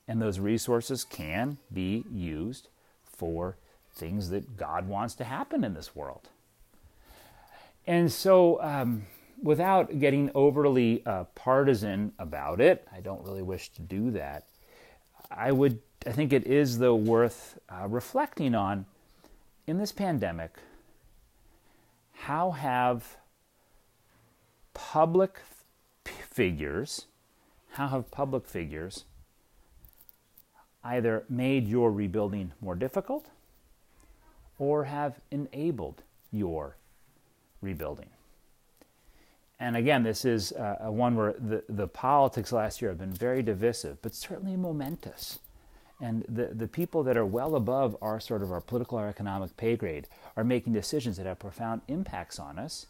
And 0.07 0.19
those 0.19 0.39
resources 0.39 1.03
can 1.03 1.59
be 1.71 2.03
used 2.11 2.69
for 3.03 3.57
things 3.93 4.29
that 4.29 4.57
God 4.57 4.87
wants 4.87 5.13
to 5.15 5.23
happen 5.23 5.63
in 5.63 5.75
this 5.75 5.95
world. 5.95 6.29
And 7.85 8.11
so, 8.11 8.61
um, 8.61 9.05
without 9.41 9.99
getting 9.99 10.31
overly 10.35 11.03
uh, 11.05 11.25
partisan 11.35 12.13
about 12.19 12.61
it, 12.61 12.87
I 12.93 12.99
don't 12.99 13.23
really 13.23 13.43
wish 13.43 13.69
to 13.69 13.81
do 13.81 14.11
that. 14.11 14.45
I 15.31 15.51
would, 15.51 15.79
I 16.05 16.11
think 16.11 16.33
it 16.33 16.45
is 16.45 16.79
though 16.79 16.95
worth 16.95 17.59
uh, 17.69 17.87
reflecting 17.87 18.55
on 18.55 18.85
in 19.67 19.77
this 19.77 19.91
pandemic. 19.91 20.57
How 22.13 22.51
have 22.51 23.17
public 24.73 25.39
figures, 26.03 27.05
how 27.71 27.87
have 27.89 28.11
public 28.11 28.45
figures 28.45 29.05
either 30.83 31.23
made 31.29 31.67
your 31.67 31.91
rebuilding 31.91 32.51
more 32.61 32.75
difficult 32.75 33.27
or 34.57 34.85
have 34.85 35.19
enabled 35.31 36.03
your 36.31 36.75
rebuilding? 37.61 38.09
And 39.59 39.75
again, 39.75 40.03
this 40.03 40.23
is 40.23 40.53
uh, 40.53 40.77
one 40.85 41.15
where 41.15 41.33
the, 41.33 41.63
the 41.67 41.87
politics 41.87 42.51
last 42.51 42.81
year 42.81 42.91
have 42.91 42.97
been 42.97 43.11
very 43.11 43.43
divisive, 43.43 44.01
but 44.01 44.15
certainly 44.15 44.55
momentous. 44.55 45.39
And 46.01 46.23
the, 46.29 46.47
the 46.47 46.67
people 46.67 47.03
that 47.03 47.17
are 47.17 47.25
well 47.25 47.55
above 47.55 47.97
our 48.01 48.21
sort 48.21 48.41
of 48.41 48.53
our 48.53 48.61
political 48.61 48.97
or 48.97 49.07
economic 49.07 49.57
pay 49.57 49.75
grade 49.75 50.07
are 50.37 50.45
making 50.45 50.71
decisions 50.71 51.17
that 51.17 51.25
have 51.25 51.39
profound 51.39 51.81
impacts 51.89 52.39
on 52.39 52.57
us. 52.57 52.85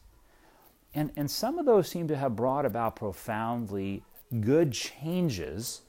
And, 0.94 1.12
and 1.16 1.30
some 1.30 1.58
of 1.58 1.66
those 1.66 1.88
seem 1.88 2.08
to 2.08 2.18
have 2.18 2.36
brought 2.36 2.66
about 2.66 2.96
profoundly 2.96 4.04
good 4.42 4.72
changes 4.72 5.82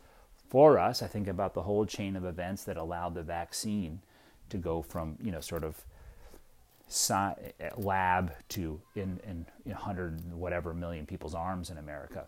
for 0.49 0.79
us. 0.79 1.03
I 1.03 1.07
think 1.07 1.29
about 1.29 1.53
the 1.53 1.63
whole 1.63 1.85
chain 1.85 2.17
of 2.17 2.25
events 2.25 2.65
that 2.65 2.79
allowed 2.79 3.15
the 3.15 3.23
vaccine 3.23 4.01
to 4.49 4.57
go 4.57 4.81
from, 4.81 5.17
you 5.23 5.31
know, 5.31 5.41
sort 5.41 5.63
of 5.63 5.85
lab 7.77 8.33
to 8.51 8.81
in, 8.95 9.21
in 9.27 9.47
100 9.65 10.33
whatever 10.35 10.75
million 10.75 11.07
people's 11.07 11.35
arms 11.35 11.71
in 11.71 11.79
America. 11.79 12.27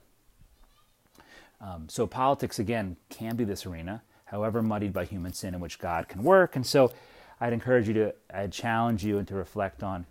Um, 1.60 1.88
so 1.88 2.06
politics, 2.06 2.58
again, 2.58 2.96
can 3.08 3.36
be 3.36 3.44
this 3.44 3.66
arena, 3.66 4.02
however 4.24 4.62
muddied 4.62 4.92
by 4.92 5.04
human 5.04 5.32
sin 5.32 5.54
in 5.54 5.60
which 5.60 5.78
God 5.78 6.08
can 6.08 6.24
work. 6.24 6.56
And 6.56 6.66
so 6.66 6.92
I'd 7.40 7.52
encourage 7.52 7.86
you 7.88 7.94
to, 7.94 8.14
I'd 8.32 8.52
challenge 8.52 9.04
you 9.04 9.18
and 9.18 9.28
to 9.28 9.34
reflect 9.34 9.82
on 9.82 10.06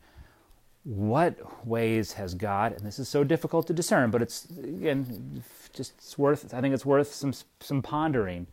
what 0.84 1.66
ways 1.68 2.14
has 2.14 2.34
God, 2.34 2.74
and 2.74 2.82
this 2.82 2.98
is 2.98 3.08
so 3.08 3.24
difficult 3.24 3.68
to 3.68 3.74
discern, 3.74 4.10
but 4.10 4.22
it's, 4.22 4.48
again, 4.50 5.44
just 5.74 5.94
it's 5.98 6.18
worth, 6.18 6.54
I 6.54 6.62
think 6.62 6.74
it's 6.74 6.86
worth 6.86 7.14
some, 7.14 7.34
some 7.60 7.82
pondering 7.82 8.48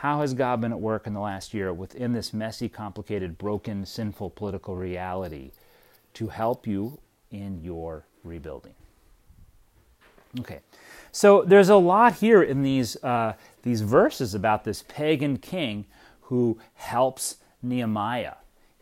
how 0.00 0.22
has 0.22 0.32
God 0.32 0.62
been 0.62 0.72
at 0.72 0.80
work 0.80 1.06
in 1.06 1.12
the 1.12 1.20
last 1.20 1.52
year 1.52 1.74
within 1.74 2.14
this 2.14 2.32
messy, 2.32 2.70
complicated, 2.70 3.36
broken, 3.36 3.84
sinful 3.84 4.30
political 4.30 4.74
reality 4.74 5.50
to 6.14 6.28
help 6.28 6.66
you 6.66 6.98
in 7.30 7.60
your 7.62 8.06
rebuilding? 8.24 8.72
Okay, 10.38 10.60
so 11.12 11.42
there's 11.42 11.68
a 11.68 11.76
lot 11.76 12.14
here 12.14 12.42
in 12.42 12.62
these, 12.62 12.96
uh, 13.04 13.34
these 13.62 13.82
verses 13.82 14.34
about 14.34 14.64
this 14.64 14.82
pagan 14.88 15.36
king 15.36 15.84
who 16.22 16.58
helps 16.76 17.36
Nehemiah. 17.62 18.36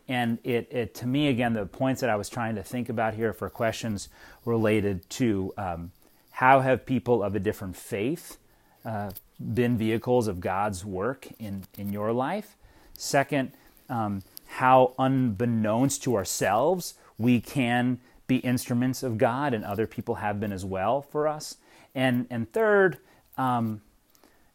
And 0.07 0.37
it, 0.45 0.69
it, 0.71 0.95
to 0.95 1.05
me, 1.05 1.27
again, 1.27 1.51
the 1.51 1.65
points 1.65 1.99
that 1.99 2.09
I 2.09 2.15
was 2.15 2.29
trying 2.29 2.55
to 2.55 2.63
think 2.63 2.87
about 2.87 3.13
here 3.13 3.33
for 3.33 3.49
questions 3.49 4.07
related 4.45 5.09
to 5.09 5.53
um, 5.57 5.91
how 6.31 6.61
have 6.61 6.85
people 6.85 7.21
of 7.21 7.35
a 7.35 7.39
different 7.41 7.75
faith 7.75 8.37
uh, 8.85 9.11
been 9.39 9.77
vehicles 9.77 10.27
of 10.27 10.39
God's 10.39 10.83
work 10.83 11.27
in, 11.39 11.63
in 11.77 11.93
your 11.93 12.11
life. 12.11 12.57
Second, 12.93 13.51
um, 13.89 14.21
how 14.45 14.93
unbeknownst 14.99 16.03
to 16.03 16.15
ourselves 16.15 16.95
we 17.17 17.39
can 17.39 17.99
be 18.27 18.37
instruments 18.37 19.01
of 19.01 19.17
God, 19.17 19.53
and 19.53 19.63
other 19.63 19.87
people 19.87 20.15
have 20.15 20.39
been 20.39 20.51
as 20.51 20.63
well 20.65 21.01
for 21.01 21.27
us. 21.27 21.57
And, 21.95 22.27
and 22.29 22.51
third, 22.51 22.97
um, 23.37 23.81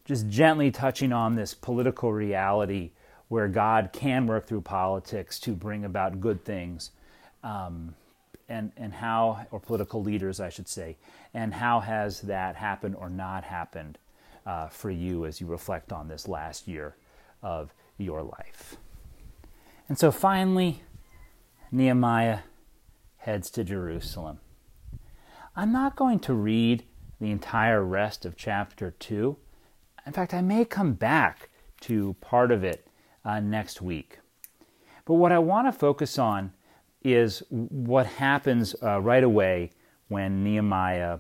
just 0.05 0.29
gently 0.29 0.71
touching 0.71 1.12
on 1.12 1.35
this 1.35 1.55
political 1.55 2.12
reality 2.12 2.91
where 3.29 3.49
God 3.49 3.91
can 3.93 4.26
work 4.26 4.47
through 4.47 4.61
politics 4.61 5.41
to 5.41 5.53
bring 5.53 5.85
about 5.85 6.21
good 6.21 6.45
things, 6.45 6.91
um, 7.43 7.95
and, 8.49 8.71
and 8.76 8.93
how, 8.93 9.47
or 9.50 9.59
political 9.59 10.03
leaders, 10.03 10.38
I 10.38 10.50
should 10.50 10.69
say, 10.69 10.97
and 11.33 11.55
how 11.55 11.81
has 11.81 12.21
that 12.23 12.57
happened 12.57 12.95
or 12.97 13.09
not 13.09 13.45
happened 13.45 13.99
uh, 14.47 14.69
for 14.69 14.91
you 14.91 15.25
as 15.25 15.41
you 15.41 15.47
reflect 15.47 15.93
on 15.93 16.09
this 16.09 16.29
last 16.29 16.69
year 16.69 16.97
of 17.43 17.73
your 17.99 18.23
life. 18.23 18.77
And 19.89 19.99
so 19.99 20.11
finally, 20.11 20.83
Nehemiah 21.71 22.41
heads 23.19 23.51
to 23.51 23.65
Jerusalem. 23.65 24.39
I'm 25.57 25.73
not 25.73 25.97
going 25.97 26.19
to 26.21 26.35
read 26.35 26.85
the 27.21 27.31
entire 27.31 27.83
rest 27.85 28.25
of 28.25 28.37
chapter 28.37 28.91
2. 28.99 29.37
In 30.07 30.13
fact, 30.13 30.35
I 30.35 30.41
may 30.41 30.65
come 30.65 30.95
back 30.95 31.49
to 31.83 32.17
part 32.21 32.51
of 32.51 32.65
it 32.65 32.87
uh, 33.25 33.41
next 33.41 33.81
week. 33.81 34.19
But 35.05 35.15
what 35.15 35.33
I 35.33 35.39
want 35.39 35.69
to 35.69 35.73
focus 35.73 36.19
on 36.19 36.53
is 37.03 37.43
what 37.51 38.07
happens 38.07 38.75
uh, 38.83 39.01
right 39.01 39.23
away 39.23 39.71
when 40.09 40.43
Nehemiah 40.43 41.19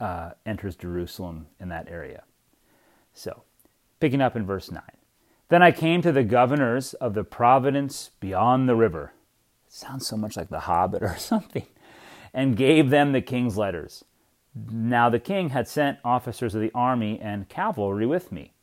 uh, 0.00 0.30
enters 0.46 0.76
Jerusalem 0.76 1.46
in 1.60 1.68
that 1.68 1.88
area. 1.88 2.24
So, 3.12 3.42
picking 4.00 4.20
up 4.20 4.34
in 4.34 4.46
verse 4.46 4.70
9. 4.70 4.82
Then 5.48 5.62
I 5.62 5.72
came 5.72 6.00
to 6.02 6.12
the 6.12 6.24
governors 6.24 6.94
of 6.94 7.14
the 7.14 7.24
province 7.24 8.10
beyond 8.20 8.68
the 8.68 8.76
river. 8.76 9.12
It 9.66 9.72
sounds 9.72 10.06
so 10.06 10.16
much 10.16 10.36
like 10.36 10.48
the 10.48 10.60
Hobbit 10.60 11.02
or 11.02 11.16
something. 11.16 11.66
And 12.32 12.56
gave 12.56 12.90
them 12.90 13.12
the 13.12 13.20
king's 13.20 13.58
letters. 13.58 14.04
Now 14.54 15.08
the 15.08 15.20
king 15.20 15.50
had 15.50 15.68
sent 15.68 15.98
officers 16.04 16.54
of 16.54 16.60
the 16.60 16.72
army 16.74 17.20
and 17.20 17.48
cavalry 17.48 18.06
with 18.06 18.32
me. 18.32 18.54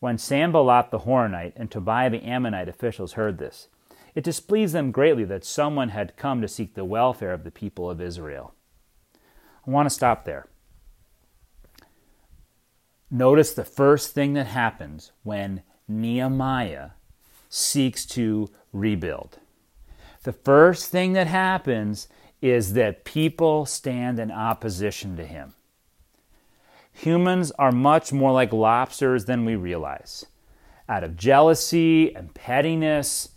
When 0.00 0.18
Sanballat 0.18 0.90
the 0.90 1.00
Horonite 1.00 1.54
and 1.56 1.70
Tobiah 1.70 2.10
the 2.10 2.22
Ammonite 2.22 2.68
officials 2.68 3.14
heard 3.14 3.38
this, 3.38 3.68
it 4.14 4.24
displeased 4.24 4.74
them 4.74 4.90
greatly 4.90 5.24
that 5.24 5.44
someone 5.44 5.88
had 5.88 6.16
come 6.16 6.40
to 6.40 6.48
seek 6.48 6.74
the 6.74 6.84
welfare 6.84 7.32
of 7.32 7.42
the 7.42 7.50
people 7.50 7.90
of 7.90 8.00
Israel. 8.00 8.54
I 9.66 9.70
want 9.70 9.86
to 9.86 9.94
stop 9.94 10.24
there. 10.24 10.46
Notice 13.10 13.54
the 13.54 13.64
first 13.64 14.12
thing 14.12 14.32
that 14.34 14.46
happens 14.46 15.12
when 15.22 15.62
Nehemiah 15.86 16.90
seeks 17.48 18.04
to 18.06 18.50
rebuild. 18.72 19.38
The 20.24 20.32
first 20.32 20.90
thing 20.90 21.12
that 21.12 21.26
happens 21.26 22.08
is 22.40 22.72
that 22.72 23.04
people 23.04 23.66
stand 23.66 24.18
in 24.18 24.30
opposition 24.30 25.16
to 25.16 25.24
him. 25.24 25.54
Humans 26.92 27.50
are 27.52 27.72
much 27.72 28.12
more 28.12 28.32
like 28.32 28.52
lobsters 28.52 29.24
than 29.24 29.44
we 29.44 29.56
realize. 29.56 30.26
Out 30.88 31.04
of 31.04 31.16
jealousy 31.16 32.14
and 32.14 32.34
pettiness, 32.34 33.30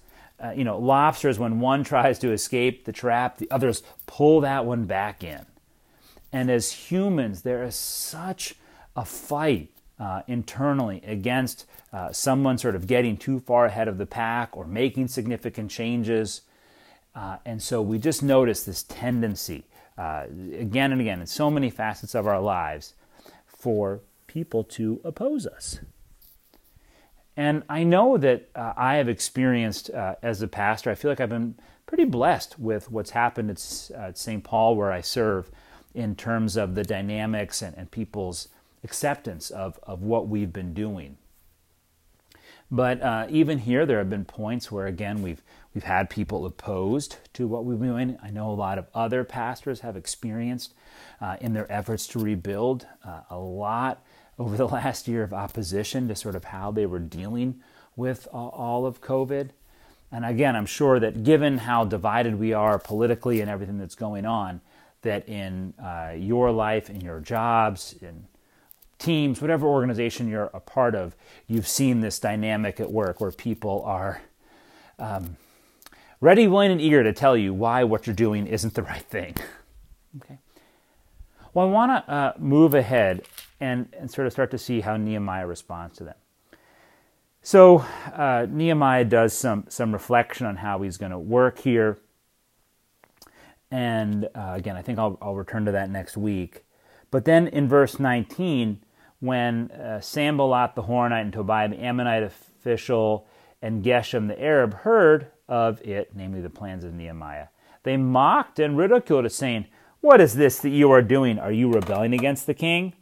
uh, 0.44 0.52
you 0.52 0.64
know, 0.64 0.78
lobsters, 0.78 1.40
when 1.40 1.60
one 1.60 1.84
tries 1.84 2.20
to 2.20 2.32
escape 2.32 2.86
the 2.86 2.92
trap, 2.92 3.38
the 3.38 3.50
others 3.50 3.82
pull 4.06 4.42
that 4.42 4.66
one 4.66 4.86
back 4.86 5.24
in. 5.24 5.46
And 6.32 6.52
as 6.52 6.72
humans, 6.72 7.42
there 7.42 7.64
is 7.64 7.76
such 7.76 8.56
a 8.98 9.06
fight 9.06 9.70
uh, 10.00 10.24
internally 10.28 11.02
against 11.06 11.66
uh, 11.94 12.12
someone 12.12 12.58
sort 12.58 12.76
of 12.76 12.88
getting 12.88 13.16
too 13.16 13.40
far 13.40 13.66
ahead 13.66 13.88
of 13.88 13.98
the 13.98 14.06
pack 14.06 14.58
or 14.58 14.66
making 14.66 15.08
significant 15.08 15.72
changes. 15.72 16.42
Uh, 17.16 17.38
and 17.46 17.62
so 17.62 17.82
we 17.82 17.98
just 17.98 18.22
notice 18.22 18.64
this 18.64 18.84
tendency 18.84 19.64
uh, 19.98 20.26
again 20.58 20.92
and 20.92 21.00
again 21.00 21.22
in 21.22 21.28
so 21.28 21.50
many 21.50 21.70
facets 21.70 22.14
of 22.14 22.28
our 22.28 22.42
lives 22.42 22.94
for 23.46 24.02
people 24.28 24.64
to 24.64 25.00
oppose 25.04 25.48
us. 25.48 25.80
And 27.36 27.64
I 27.70 27.84
know 27.84 28.18
that 28.18 28.50
uh, 28.56 28.74
I 28.76 28.96
have 28.96 29.10
experienced 29.10 29.92
uh, 29.92 30.16
as 30.24 30.42
a 30.42 30.48
pastor, 30.48 30.90
I 30.90 30.96
feel 30.96 31.12
like 31.12 31.20
I've 31.20 31.30
been 31.30 31.56
pretty 31.86 32.06
blessed 32.06 32.60
with 32.60 32.92
what's 32.92 33.12
happened 33.12 33.52
at, 33.52 34.18
St. 34.18 34.44
Paul, 34.44 34.76
where 34.76 34.92
I 34.92 35.02
serve, 35.02 35.50
in 35.94 36.16
terms 36.16 36.58
of 36.58 36.76
the 36.76 36.84
dynamics 36.84 37.62
and, 37.62 37.76
and 37.78 37.90
people's 37.90 38.50
acceptance 38.84 39.50
of, 39.50 39.80
of 39.84 40.02
what 40.02 40.28
we've 40.28 40.54
been 40.54 40.74
doing. 40.74 41.18
But 42.70 43.02
uh, 43.02 43.28
even 43.30 43.60
here, 43.60 43.86
there 43.86 44.00
have 44.00 44.10
been 44.10 44.26
points 44.26 44.72
where, 44.72 44.88
again, 44.88 45.22
we've 45.22 45.42
we've 45.74 45.84
had 45.84 46.10
people 46.10 46.46
opposed 46.46 47.18
to 47.34 47.48
what 47.48 47.64
we've 47.64 47.80
been 47.80 47.90
doing. 47.90 48.18
I 48.22 48.30
know 48.30 48.50
a 48.50 48.54
lot 48.54 48.78
of 48.78 48.88
other 48.94 49.24
pastors 49.24 49.82
have 49.82 49.96
experienced 49.96 50.74
uh, 51.22 51.38
in 51.40 51.54
their 51.54 51.72
efforts 51.72 52.08
to 52.08 52.20
rebuild 52.20 52.88
uh, 53.06 53.22
a 53.30 53.38
lot 53.38 54.04
over 54.40 54.58
the 54.58 54.68
last 54.80 55.08
year 55.08 55.24
of 55.24 55.34
opposition 55.34 56.08
to 56.08 56.16
sort 56.16 56.36
of 56.36 56.46
how 56.46 56.72
they 56.72 56.86
were 56.86 57.00
dealing 57.00 57.62
with 57.96 58.28
all 58.34 58.86
of 58.86 59.02
COVID. 59.02 59.50
And 60.12 60.26
again, 60.26 60.56
I'm 60.56 60.66
sure 60.66 61.00
that 61.00 61.24
given 61.24 61.60
how 61.60 61.84
divided 61.84 62.40
we 62.40 62.54
are 62.54 62.80
politically 62.80 63.42
and 63.42 63.50
everything 63.50 63.78
that's 63.78 63.96
going 63.96 64.26
on, 64.26 64.62
that 65.02 65.28
in 65.30 65.74
uh, 65.82 66.14
your 66.18 66.52
life, 66.52 66.90
in 66.90 67.02
your 67.02 67.20
jobs, 67.20 67.96
in 68.02 68.26
teams, 69.00 69.42
whatever 69.42 69.68
organization 69.68 70.28
you're 70.28 70.50
a 70.54 70.60
part 70.60 70.96
of, 70.96 71.16
you've 71.48 71.68
seen 71.68 72.02
this 72.02 72.20
dynamic 72.20 72.80
at 72.80 72.92
work 72.92 73.22
where 73.22 73.32
people 73.32 73.84
are 73.86 74.22
um, 75.00 75.38
ready, 76.20 76.48
willing, 76.48 76.72
and 76.72 76.82
eager 76.82 77.04
to 77.04 77.14
tell 77.14 77.38
you 77.38 77.54
why 77.54 77.84
what 77.84 78.08
you're 78.08 78.16
doing 78.16 78.48
isn't 78.48 78.74
the 78.74 78.84
right 78.84 79.04
thing. 79.04 79.36
okay. 80.22 80.40
Well, 81.54 81.68
I 81.68 81.72
want 81.72 82.06
to 82.06 82.12
uh, 82.12 82.34
move 82.38 82.74
ahead 82.74 83.24
and, 83.60 83.88
and 83.98 84.12
sort 84.12 84.28
of 84.28 84.34
start 84.34 84.52
to 84.52 84.58
see 84.58 84.82
how 84.82 84.98
Nehemiah 84.98 85.48
responds 85.48 85.98
to 85.98 86.04
them. 86.04 86.16
So 87.42 87.80
uh, 88.14 88.46
Nehemiah 88.50 89.06
does 89.06 89.32
some 89.34 89.66
some 89.70 89.94
reflection 89.94 90.46
on 90.46 90.58
how 90.58 90.82
he's 90.82 90.98
going 90.98 91.14
to 91.14 91.20
work 91.20 91.60
here, 91.60 91.98
and 93.72 94.26
uh, 94.36 94.54
again, 94.56 94.76
I 94.76 94.82
think 94.82 95.00
I'll, 95.00 95.18
I'll 95.22 95.36
return 95.36 95.64
to 95.66 95.72
that 95.72 95.90
next 95.90 96.18
week. 96.18 96.66
But 97.10 97.26
then 97.26 97.48
in 97.48 97.70
verse 97.70 98.00
19, 98.00 98.82
when 99.20 99.72
uh, 99.72 100.00
the 100.00 100.84
Horonite 100.84 101.22
and 101.22 101.34
Tobiah 101.34 101.70
the 101.70 101.84
Ammonite 101.84 102.24
official 102.24 103.28
and 103.62 103.84
Geshem 103.84 104.28
the 104.28 104.42
Arab 104.42 104.74
heard 104.74 105.28
of 105.48 105.82
it, 105.82 106.12
namely 106.16 106.42
the 106.42 106.50
plans 106.50 106.84
of 106.84 106.94
Nehemiah, 106.94 107.48
they 107.84 107.98
mocked 107.98 108.60
and 108.60 108.78
ridiculed 108.78 109.26
it, 109.26 109.32
saying, 109.32 109.66
"What 110.02 110.22
is 110.22 110.36
this 110.36 110.60
that 110.60 110.70
you 110.70 110.92
are 110.92 111.02
doing? 111.02 111.40
Are 111.40 111.52
you 111.52 111.72
rebelling 111.72 112.14
against 112.14 112.46
the 112.46 112.54
king?" 112.54 112.94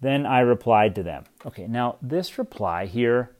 Then 0.00 0.26
I 0.26 0.40
replied 0.40 0.94
to 0.94 1.02
them. 1.02 1.24
Okay, 1.44 1.66
now 1.66 1.96
this 2.00 2.38
reply 2.38 2.86
here, 2.86 3.36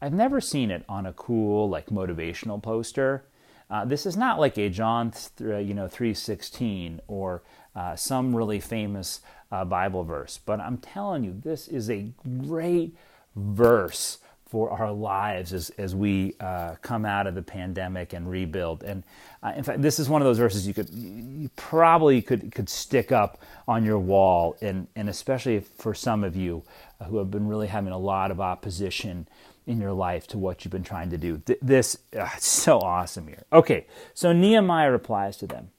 I've 0.00 0.12
never 0.12 0.40
seen 0.40 0.70
it 0.70 0.84
on 0.88 1.06
a 1.06 1.12
cool, 1.12 1.68
like 1.68 1.86
motivational 1.86 2.62
poster. 2.62 3.24
Uh, 3.70 3.86
this 3.86 4.04
is 4.04 4.16
not 4.16 4.38
like 4.38 4.58
a 4.58 4.68
John, 4.68 5.12
uh, 5.40 5.56
you 5.56 5.72
know, 5.72 5.88
three 5.88 6.12
sixteen 6.14 7.00
or 7.08 7.42
uh, 7.74 7.96
some 7.96 8.36
really 8.36 8.60
famous 8.60 9.20
uh, 9.52 9.64
Bible 9.64 10.02
verse, 10.02 10.40
but 10.44 10.58
I'm 10.58 10.78
telling 10.78 11.22
you, 11.22 11.38
this 11.44 11.68
is 11.68 11.90
a 11.90 12.10
great 12.24 12.96
verse 13.36 14.18
for 14.46 14.70
our 14.70 14.92
lives 14.92 15.54
as, 15.54 15.70
as 15.78 15.94
we 15.94 16.34
uh, 16.38 16.74
come 16.82 17.06
out 17.06 17.26
of 17.26 17.34
the 17.34 17.42
pandemic 17.42 18.12
and 18.12 18.28
rebuild. 18.28 18.82
And 18.82 19.02
uh, 19.42 19.52
in 19.56 19.62
fact, 19.62 19.80
this 19.80 19.98
is 19.98 20.10
one 20.10 20.20
of 20.20 20.26
those 20.26 20.36
verses 20.38 20.66
you 20.66 20.74
could 20.74 20.90
you 20.90 21.50
probably 21.56 22.20
could 22.20 22.52
could 22.52 22.68
stick 22.68 23.12
up 23.12 23.40
on 23.66 23.84
your 23.84 23.98
wall, 23.98 24.56
and 24.60 24.88
and 24.94 25.08
especially 25.08 25.60
for 25.60 25.94
some 25.94 26.22
of 26.22 26.36
you 26.36 26.62
who 27.06 27.18
have 27.18 27.30
been 27.30 27.48
really 27.48 27.66
having 27.66 27.92
a 27.92 27.98
lot 27.98 28.30
of 28.30 28.40
opposition 28.40 29.26
in 29.66 29.80
your 29.80 29.92
life 29.92 30.26
to 30.26 30.38
what 30.38 30.64
you've 30.64 30.72
been 30.72 30.82
trying 30.82 31.08
to 31.10 31.18
do. 31.18 31.38
Th- 31.38 31.58
this 31.62 31.98
uh, 32.18 32.28
so 32.38 32.78
awesome 32.78 33.28
here. 33.28 33.44
Okay, 33.52 33.86
so 34.12 34.32
Nehemiah 34.32 34.90
replies 34.90 35.36
to 35.38 35.46
them. 35.46 35.70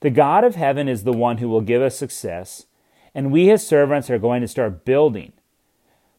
The 0.00 0.10
God 0.10 0.44
of 0.44 0.54
heaven 0.56 0.88
is 0.88 1.04
the 1.04 1.12
one 1.12 1.38
who 1.38 1.48
will 1.48 1.60
give 1.60 1.82
us 1.82 1.96
success, 1.96 2.66
and 3.14 3.32
we, 3.32 3.46
his 3.46 3.66
servants, 3.66 4.10
are 4.10 4.18
going 4.18 4.42
to 4.42 4.48
start 4.48 4.84
building. 4.84 5.32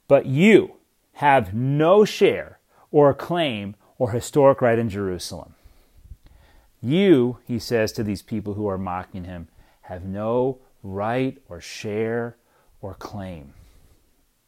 But 0.07 0.25
you, 0.25 0.75
have 1.19 1.53
no 1.53 2.05
share 2.05 2.59
or 2.91 3.13
claim 3.13 3.75
or 3.97 4.11
historic 4.11 4.61
right 4.61 4.79
in 4.79 4.87
Jerusalem. 4.87 5.53
You, 6.81 7.39
he 7.45 7.59
says 7.59 7.91
to 7.91 8.03
these 8.03 8.21
people 8.21 8.53
who 8.53 8.67
are 8.69 8.77
mocking 8.77 9.25
him, 9.25 9.49
have 9.81 10.05
no 10.05 10.59
right 10.81 11.37
or 11.49 11.59
share 11.59 12.37
or 12.79 12.93
claim. 12.93 13.53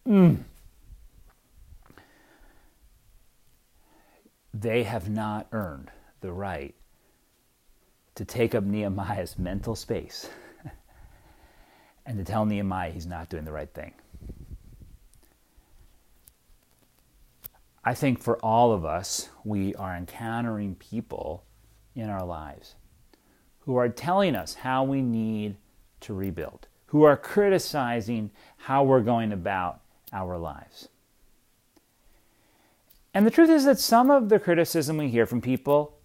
Mm. 0.08 0.44
They 4.54 4.84
have 4.84 5.10
not 5.10 5.48
earned 5.52 5.92
the 6.22 6.32
right 6.32 6.74
to 8.16 8.24
take 8.24 8.56
up 8.56 8.64
Nehemiah's 8.64 9.38
mental 9.38 9.76
space 9.76 10.30
and 12.06 12.18
to 12.18 12.24
tell 12.24 12.46
Nehemiah 12.46 12.92
he's 12.92 13.06
not 13.06 13.30
doing 13.30 13.46
the 13.46 13.52
right 13.52 13.72
thing. 13.74 13.94
I 17.84 17.94
think 17.94 18.20
for 18.20 18.38
all 18.38 18.74
of 18.74 18.86
us, 18.86 19.30
we 19.44 19.74
are 19.76 19.96
encountering 19.96 20.76
people 20.76 21.44
in 21.96 22.10
our 22.10 22.24
lives 22.24 22.76
who 23.62 23.76
are 23.76 23.90
telling 23.90 24.36
us 24.36 24.54
how 24.56 24.84
we 24.84 25.02
need 25.02 25.56
to 26.02 26.14
rebuild, 26.14 26.68
who 26.88 27.04
are 27.04 27.18
criticizing 27.18 28.32
how 28.58 28.84
we're 28.84 29.02
going 29.02 29.32
about 29.32 29.82
our 30.14 30.38
lives. 30.38 30.90
And 33.14 33.26
the 33.26 33.32
truth 33.32 33.50
is 33.50 33.66
that 33.66 33.80
some 33.80 34.10
of 34.10 34.30
the 34.30 34.40
criticism 34.40 34.98
we 34.98 35.10
hear 35.10 35.26
from 35.26 35.42
people 35.42 35.98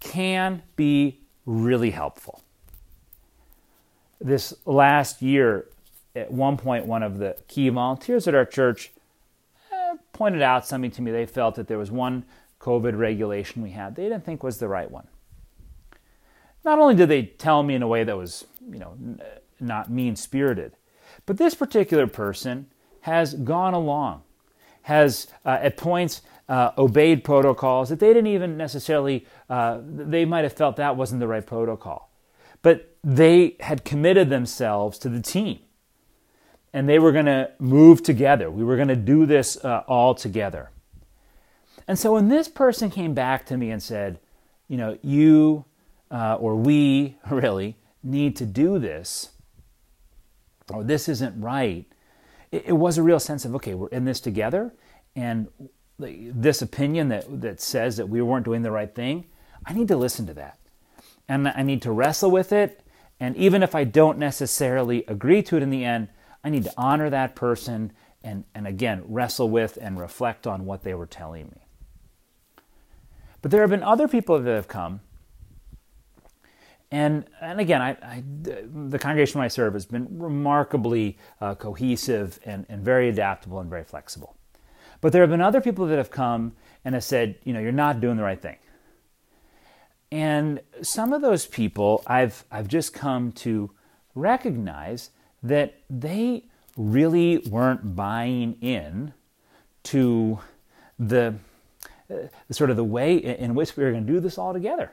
can 0.00 0.62
be 0.74 1.20
really 1.44 1.90
helpful. 1.90 2.42
This 4.20 4.54
last 4.64 5.22
year, 5.22 5.66
at 6.14 6.30
one 6.30 6.56
point, 6.56 6.86
one 6.86 7.02
of 7.02 7.18
the 7.18 7.36
key 7.48 7.68
volunteers 7.68 8.26
at 8.26 8.34
our 8.34 8.46
church 8.46 8.92
pointed 10.12 10.42
out 10.42 10.66
something 10.66 10.90
to 10.90 11.02
me. 11.02 11.10
They 11.10 11.26
felt 11.26 11.54
that 11.56 11.68
there 11.68 11.78
was 11.78 11.90
one 11.90 12.24
COVID 12.60 12.98
regulation 12.98 13.62
we 13.62 13.70
had 13.70 13.94
they 13.94 14.04
didn't 14.04 14.24
think 14.24 14.42
was 14.42 14.58
the 14.58 14.68
right 14.68 14.90
one. 14.90 15.06
Not 16.64 16.78
only 16.78 16.94
did 16.94 17.08
they 17.08 17.22
tell 17.22 17.62
me 17.62 17.74
in 17.74 17.82
a 17.82 17.86
way 17.86 18.02
that 18.02 18.16
was, 18.16 18.44
you 18.68 18.78
know, 18.78 18.96
not 19.60 19.90
mean 19.90 20.16
spirited, 20.16 20.72
but 21.26 21.36
this 21.36 21.54
particular 21.54 22.06
person 22.06 22.66
has 23.02 23.34
gone 23.34 23.72
along, 23.72 24.22
has 24.82 25.28
uh, 25.44 25.58
at 25.60 25.76
points 25.76 26.22
uh, 26.48 26.72
obeyed 26.76 27.22
protocols 27.22 27.88
that 27.88 28.00
they 28.00 28.08
didn't 28.08 28.26
even 28.26 28.56
necessarily, 28.56 29.26
uh, 29.48 29.78
they 29.84 30.24
might 30.24 30.42
have 30.42 30.52
felt 30.52 30.76
that 30.76 30.96
wasn't 30.96 31.20
the 31.20 31.28
right 31.28 31.46
protocol. 31.46 32.10
But 32.62 32.95
they 33.06 33.54
had 33.60 33.84
committed 33.84 34.30
themselves 34.30 34.98
to 34.98 35.08
the 35.08 35.20
team 35.20 35.60
and 36.72 36.88
they 36.88 36.98
were 36.98 37.12
going 37.12 37.26
to 37.26 37.48
move 37.60 38.02
together. 38.02 38.50
We 38.50 38.64
were 38.64 38.74
going 38.74 38.88
to 38.88 38.96
do 38.96 39.26
this 39.26 39.56
uh, 39.64 39.84
all 39.86 40.12
together. 40.12 40.70
And 41.86 41.96
so 41.96 42.14
when 42.14 42.28
this 42.28 42.48
person 42.48 42.90
came 42.90 43.14
back 43.14 43.46
to 43.46 43.56
me 43.56 43.70
and 43.70 43.80
said, 43.80 44.18
you 44.66 44.76
know, 44.76 44.98
you 45.02 45.66
uh, 46.10 46.34
or 46.34 46.56
we 46.56 47.16
really 47.30 47.76
need 48.02 48.34
to 48.36 48.44
do 48.44 48.80
this, 48.80 49.30
or 50.72 50.82
this 50.82 51.08
isn't 51.08 51.40
right, 51.40 51.86
it, 52.50 52.64
it, 52.66 52.72
was 52.72 52.98
a 52.98 53.04
real 53.04 53.20
sense 53.20 53.44
of, 53.44 53.54
okay, 53.54 53.74
we're 53.74 53.88
in 53.88 54.04
this 54.04 54.18
together, 54.18 54.74
and 55.14 55.46
this 55.98 56.60
opinion 56.60 57.08
that, 57.08 57.40
that 57.40 57.60
says 57.60 57.96
that 57.98 58.08
we 58.08 58.20
weren't 58.20 58.44
doing 58.44 58.62
the 58.62 58.70
right 58.72 58.92
thing, 58.92 59.26
I 59.64 59.74
need 59.74 59.86
to 59.88 59.96
listen 59.96 60.26
to 60.26 60.34
that. 60.34 60.58
And 61.28 61.46
I 61.48 61.62
need 61.62 61.82
to 61.82 61.92
wrestle 61.92 62.32
with 62.32 62.52
it. 62.52 62.82
And 63.18 63.36
even 63.36 63.62
if 63.62 63.74
I 63.74 63.84
don't 63.84 64.18
necessarily 64.18 65.04
agree 65.08 65.42
to 65.44 65.56
it 65.56 65.62
in 65.62 65.70
the 65.70 65.84
end, 65.84 66.08
I 66.44 66.50
need 66.50 66.64
to 66.64 66.72
honor 66.76 67.10
that 67.10 67.34
person 67.34 67.92
and, 68.22 68.44
and 68.54 68.66
again, 68.66 69.02
wrestle 69.06 69.48
with 69.48 69.78
and 69.80 69.98
reflect 69.98 70.46
on 70.46 70.66
what 70.66 70.82
they 70.82 70.94
were 70.94 71.06
telling 71.06 71.46
me. 71.46 71.66
But 73.40 73.50
there 73.52 73.60
have 73.60 73.70
been 73.70 73.82
other 73.82 74.08
people 74.08 74.38
that 74.40 74.54
have 74.54 74.68
come. 74.68 75.00
And, 76.90 77.24
and 77.40 77.60
again, 77.60 77.82
I, 77.82 77.90
I 78.02 78.22
the 78.26 78.98
congregation 78.98 79.40
I 79.40 79.48
serve 79.48 79.74
has 79.74 79.86
been 79.86 80.18
remarkably 80.18 81.18
uh, 81.40 81.54
cohesive 81.54 82.38
and, 82.44 82.66
and 82.68 82.82
very 82.82 83.08
adaptable 83.08 83.60
and 83.60 83.70
very 83.70 83.84
flexible. 83.84 84.36
But 85.00 85.12
there 85.12 85.22
have 85.22 85.30
been 85.30 85.40
other 85.40 85.60
people 85.60 85.86
that 85.86 85.98
have 85.98 86.10
come 86.10 86.54
and 86.84 86.94
have 86.94 87.04
said, 87.04 87.36
you 87.44 87.52
know, 87.52 87.60
you're 87.60 87.72
not 87.72 88.00
doing 88.00 88.16
the 88.16 88.22
right 88.22 88.40
thing. 88.40 88.56
And 90.12 90.60
some 90.82 91.12
of 91.12 91.22
those 91.22 91.46
people 91.46 92.02
I've, 92.06 92.44
I've 92.50 92.68
just 92.68 92.92
come 92.92 93.32
to 93.32 93.70
recognize 94.14 95.10
that 95.42 95.80
they 95.90 96.44
really 96.76 97.38
weren't 97.38 97.96
buying 97.96 98.54
in 98.60 99.12
to 99.84 100.40
the, 100.98 101.34
uh, 102.10 102.14
sort 102.50 102.70
of 102.70 102.76
the 102.76 102.84
way 102.84 103.16
in 103.16 103.54
which 103.54 103.76
we 103.76 103.84
were 103.84 103.92
going 103.92 104.06
to 104.06 104.12
do 104.12 104.20
this 104.20 104.38
all 104.38 104.52
together. 104.52 104.92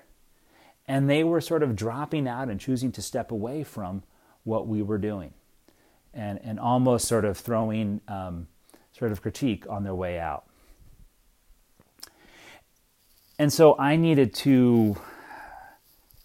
And 0.87 1.09
they 1.09 1.23
were 1.23 1.41
sort 1.41 1.63
of 1.63 1.75
dropping 1.75 2.27
out 2.27 2.49
and 2.49 2.59
choosing 2.59 2.91
to 2.93 3.01
step 3.01 3.31
away 3.31 3.63
from 3.63 4.03
what 4.43 4.67
we 4.67 4.81
were 4.81 4.97
doing 4.97 5.33
and, 6.13 6.39
and 6.43 6.59
almost 6.59 7.07
sort 7.07 7.25
of 7.25 7.37
throwing 7.37 8.01
um, 8.07 8.47
sort 8.97 9.11
of 9.11 9.21
critique 9.21 9.65
on 9.69 9.83
their 9.83 9.95
way 9.95 10.19
out. 10.19 10.45
And 13.43 13.51
so 13.51 13.77
I 13.77 13.97
needed 13.97 14.33
to 14.35 14.95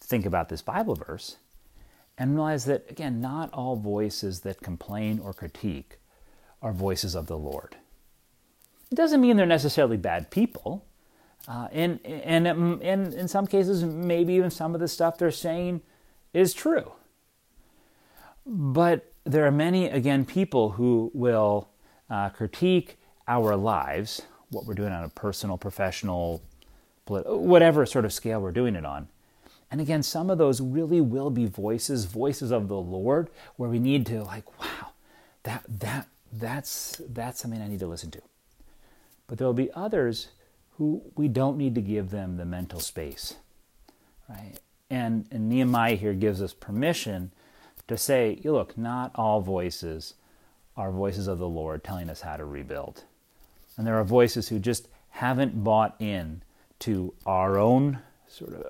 think 0.00 0.24
about 0.24 0.50
this 0.50 0.62
Bible 0.62 0.94
verse 0.94 1.38
and 2.16 2.36
realize 2.36 2.64
that, 2.66 2.88
again, 2.88 3.20
not 3.20 3.52
all 3.52 3.74
voices 3.74 4.42
that 4.42 4.62
complain 4.62 5.18
or 5.18 5.32
critique 5.32 5.98
are 6.62 6.72
voices 6.72 7.16
of 7.16 7.26
the 7.26 7.36
Lord. 7.36 7.74
It 8.92 8.94
doesn't 8.94 9.20
mean 9.20 9.36
they're 9.36 9.46
necessarily 9.46 9.96
bad 9.96 10.30
people. 10.30 10.86
Uh, 11.48 11.66
and, 11.72 11.98
and, 12.06 12.46
and 12.46 13.12
in 13.12 13.26
some 13.26 13.48
cases, 13.48 13.82
maybe 13.82 14.34
even 14.34 14.52
some 14.52 14.72
of 14.72 14.80
the 14.80 14.86
stuff 14.86 15.18
they're 15.18 15.32
saying 15.32 15.80
is 16.32 16.54
true. 16.54 16.92
But 18.46 19.12
there 19.24 19.44
are 19.44 19.50
many, 19.50 19.86
again, 19.86 20.24
people 20.24 20.70
who 20.70 21.10
will 21.12 21.68
uh, 22.08 22.28
critique 22.28 22.96
our 23.26 23.56
lives, 23.56 24.22
what 24.50 24.66
we're 24.66 24.74
doing 24.74 24.92
on 24.92 25.02
a 25.02 25.08
personal, 25.08 25.58
professional, 25.58 26.44
whatever 27.08 27.86
sort 27.86 28.04
of 28.04 28.12
scale 28.12 28.40
we're 28.40 28.52
doing 28.52 28.76
it 28.76 28.84
on. 28.84 29.08
And 29.70 29.80
again, 29.80 30.02
some 30.02 30.30
of 30.30 30.38
those 30.38 30.60
really 30.60 31.00
will 31.00 31.30
be 31.30 31.46
voices, 31.46 32.06
voices 32.06 32.50
of 32.50 32.68
the 32.68 32.76
Lord, 32.76 33.28
where 33.56 33.68
we 33.68 33.78
need 33.78 34.06
to 34.06 34.22
like, 34.24 34.58
wow, 34.58 34.92
that 35.42 35.64
that 35.68 36.08
that's 36.32 37.00
that's 37.08 37.40
something 37.40 37.60
I 37.60 37.68
need 37.68 37.80
to 37.80 37.86
listen 37.86 38.10
to. 38.12 38.22
But 39.26 39.38
there 39.38 39.46
will 39.46 39.54
be 39.54 39.70
others 39.74 40.28
who 40.78 41.02
we 41.16 41.28
don't 41.28 41.58
need 41.58 41.74
to 41.74 41.80
give 41.80 42.10
them 42.10 42.36
the 42.36 42.44
mental 42.44 42.80
space, 42.80 43.34
right? 44.28 44.54
And, 44.90 45.26
and 45.30 45.48
Nehemiah 45.48 45.96
here 45.96 46.14
gives 46.14 46.40
us 46.40 46.54
permission 46.54 47.32
to 47.88 47.96
say, 47.98 48.38
you 48.42 48.52
look, 48.52 48.78
not 48.78 49.10
all 49.14 49.40
voices 49.40 50.14
are 50.76 50.90
voices 50.92 51.26
of 51.26 51.38
the 51.38 51.48
Lord 51.48 51.82
telling 51.82 52.08
us 52.08 52.20
how 52.20 52.36
to 52.36 52.44
rebuild. 52.44 53.04
And 53.76 53.86
there 53.86 53.98
are 53.98 54.04
voices 54.04 54.48
who 54.48 54.58
just 54.58 54.88
haven't 55.10 55.64
bought 55.64 55.96
in 55.98 56.42
to 56.80 57.14
our 57.26 57.58
own 57.58 58.00
sort 58.26 58.54
of 58.54 58.66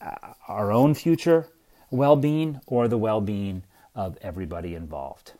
uh, 0.00 0.34
our 0.46 0.70
own 0.70 0.94
future 0.94 1.48
well-being 1.90 2.60
or 2.66 2.88
the 2.88 2.98
well-being 2.98 3.62
of 3.94 4.16
everybody 4.20 4.74
involved. 4.74 5.32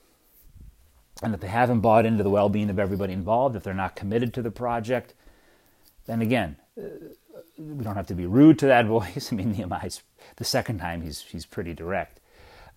And 1.23 1.35
if 1.35 1.41
they 1.41 1.49
haven't 1.49 1.81
bought 1.81 2.07
into 2.07 2.23
the 2.23 2.31
well-being 2.31 2.71
of 2.71 2.79
everybody 2.79 3.13
involved, 3.13 3.57
if 3.57 3.63
they're 3.63 3.75
not 3.75 3.97
committed 3.97 4.33
to 4.35 4.43
the 4.43 4.51
project, 4.51 5.15
then 6.07 6.23
again, 6.23 6.57
uh, 6.79 6.83
we 7.59 7.85
don't 7.85 7.97
have 7.97 8.07
to 8.07 8.15
be 8.15 8.27
rude 8.27 8.59
to 8.61 8.67
that 8.67 8.87
voice. 8.97 9.33
I 9.33 9.37
mean, 9.37 9.53
Nehemiah's 9.53 10.03
the 10.37 10.45
second 10.45 10.79
time 10.79 11.03
he's 11.03 11.23
he's 11.23 11.47
pretty 11.47 11.75
direct, 11.75 12.21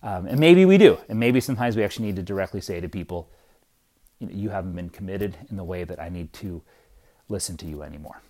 um, 0.02 0.26
and 0.26 0.38
maybe 0.38 0.64
we 0.64 0.78
do, 0.78 0.98
and 1.08 1.18
maybe 1.18 1.40
sometimes 1.40 1.76
we 1.76 1.84
actually 1.84 2.06
need 2.06 2.16
to 2.16 2.22
directly 2.22 2.60
say 2.60 2.80
to 2.80 2.88
people, 2.88 3.28
you, 4.18 4.26
know, 4.26 4.34
you 4.34 4.50
haven't 4.50 4.74
been 4.74 4.90
committed 4.90 5.36
in 5.50 5.56
the 5.56 5.64
way 5.64 5.84
that 5.84 6.00
I 6.00 6.08
need 6.08 6.32
to 6.34 6.62
listen 7.28 7.56
to 7.58 7.66
you 7.66 7.82
anymore. 7.82 8.20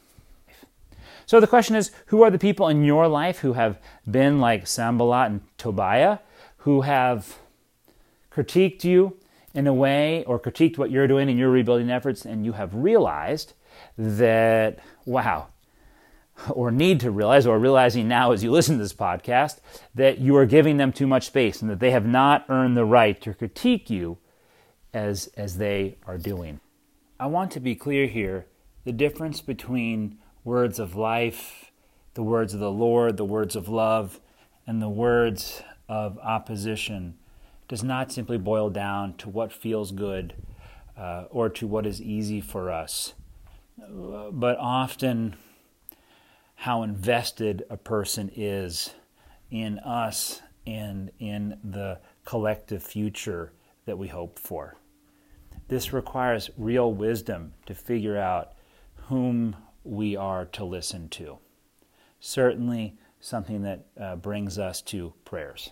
So 1.27 1.41
the 1.41 1.47
question 1.47 1.77
is, 1.77 1.91
who 2.07 2.23
are 2.23 2.31
the 2.31 2.39
people 2.39 2.69
in 2.69 2.85
your 2.85 3.09
life 3.09 3.39
who 3.39 3.55
have 3.55 3.81
been 4.11 4.41
like 4.41 4.67
Sanballat 4.67 5.31
and 5.31 5.41
Tobiah, 5.59 6.19
who 6.59 6.83
have 6.83 7.39
critiqued 8.31 8.85
you 8.85 9.17
in 9.55 9.67
a 9.67 9.75
way, 9.75 10.25
or 10.25 10.39
critiqued 10.39 10.79
what 10.79 10.91
you're 10.91 11.07
doing 11.07 11.29
in 11.29 11.37
your 11.37 11.51
rebuilding 11.51 11.91
efforts, 11.91 12.25
and 12.25 12.45
you 12.45 12.53
have 12.53 12.75
realized 12.75 13.53
that, 13.99 14.79
wow, 15.05 15.49
or 16.51 16.71
need 16.71 17.01
to 17.01 17.11
realize, 17.11 17.47
or 17.47 17.59
realizing 17.59 18.09
now 18.09 18.33
as 18.33 18.43
you 18.43 18.51
listen 18.51 18.77
to 18.77 18.83
this 18.83 18.95
podcast, 18.95 19.61
that 19.95 20.19
you 20.19 20.35
are 20.37 20.47
giving 20.47 20.79
them 20.79 20.93
too 20.93 21.07
much 21.07 21.27
space 21.27 21.61
and 21.61 21.71
that 21.71 21.81
they 21.81 21.91
have 21.91 22.07
not 22.07 22.47
earned 22.49 22.77
the 22.77 22.85
right 22.85 23.21
to 23.21 23.35
critique 23.35 23.91
you 23.91 24.17
as, 24.95 25.27
as 25.37 25.59
they 25.59 25.97
are 26.07 26.19
doing. 26.19 26.61
I 27.21 27.27
want 27.27 27.51
to 27.53 27.61
be 27.61 27.75
clear 27.75 28.07
here 28.07 28.47
the 28.85 28.93
difference 28.93 29.41
between 29.41 30.19
words 30.45 30.79
of 30.79 30.97
life, 30.97 31.71
the 32.15 32.23
words 32.23 32.55
of 32.55 32.61
the 32.61 32.71
Lord, 32.71 33.17
the 33.17 33.25
words 33.25 33.57
of 33.57 33.69
love, 33.69 34.21
and 34.67 34.81
the 34.81 34.89
words 34.89 35.63
of 35.89 36.19
opposition 36.19 37.19
does 37.69 37.83
not 37.83 38.13
simply 38.13 38.39
boil 38.39 38.71
down 38.71 39.15
to 39.17 39.29
what 39.29 39.53
feels 39.53 39.93
good 39.93 40.35
uh, 40.97 41.25
or 41.31 41.49
to 41.49 41.67
what 41.67 41.87
is 41.87 42.01
easy 42.01 42.41
for 42.41 42.71
us 42.71 43.15
but 44.33 44.57
often 44.59 45.37
how 46.55 46.83
invested 46.83 47.65
a 47.71 47.77
person 47.77 48.31
is 48.35 48.95
in 49.51 49.79
us 49.81 50.43
and 50.67 51.11
in 51.19 51.59
the 51.65 51.99
collective 52.25 52.83
future 52.83 53.53
that 53.85 53.99
we 53.99 54.09
hope 54.09 54.39
for. 54.39 54.77
This 55.69 55.93
requires 55.93 56.51
real 56.57 56.93
wisdom 56.93 57.55
to 57.67 57.75
figure 57.75 58.17
out 58.17 58.53
whom 59.09 59.57
we 59.85 60.17
are 60.17 60.45
to 60.47 60.65
listen 60.65 61.09
to. 61.11 61.39
Certainly, 62.21 62.97
something 63.21 63.63
that 63.63 63.87
uh, 64.01 64.17
brings 64.17 64.59
us 64.59 64.83
to 64.83 65.13
prayers. 65.25 65.71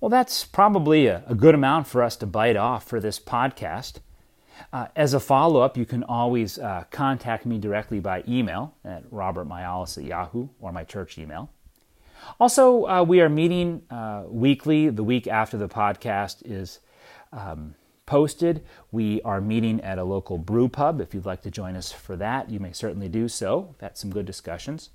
Well, 0.00 0.08
that's 0.08 0.44
probably 0.44 1.06
a, 1.06 1.22
a 1.26 1.34
good 1.34 1.54
amount 1.54 1.86
for 1.86 2.02
us 2.02 2.16
to 2.16 2.26
bite 2.26 2.56
off 2.56 2.84
for 2.84 3.00
this 3.00 3.20
podcast. 3.20 3.98
Uh, 4.72 4.86
as 4.96 5.14
a 5.14 5.20
follow 5.20 5.60
up, 5.60 5.76
you 5.76 5.86
can 5.86 6.02
always 6.04 6.58
uh, 6.58 6.84
contact 6.90 7.46
me 7.46 7.58
directly 7.58 8.00
by 8.00 8.22
email 8.28 8.74
at 8.84 9.08
robertmyalis 9.10 9.98
at 9.98 10.04
yahoo 10.04 10.48
or 10.58 10.72
my 10.72 10.84
church 10.84 11.18
email. 11.18 11.50
Also, 12.38 12.86
uh, 12.86 13.02
we 13.02 13.20
are 13.20 13.28
meeting 13.28 13.82
uh, 13.90 14.24
weekly. 14.26 14.90
The 14.90 15.04
week 15.04 15.26
after 15.26 15.56
the 15.56 15.68
podcast 15.68 16.42
is 16.44 16.80
um, 17.32 17.74
posted, 18.10 18.64
we 18.90 19.22
are 19.22 19.40
meeting 19.40 19.80
at 19.82 19.96
a 19.96 20.02
local 20.02 20.36
brew 20.36 20.68
pub. 20.68 21.00
If 21.00 21.14
you'd 21.14 21.24
like 21.24 21.42
to 21.42 21.50
join 21.50 21.76
us 21.76 21.92
for 21.92 22.16
that, 22.16 22.50
you 22.50 22.58
may 22.58 22.72
certainly 22.72 23.08
do 23.08 23.28
so. 23.28 23.68
We've 23.70 23.80
had 23.82 23.96
some 23.96 24.10
good 24.10 24.26
discussions. 24.26 24.90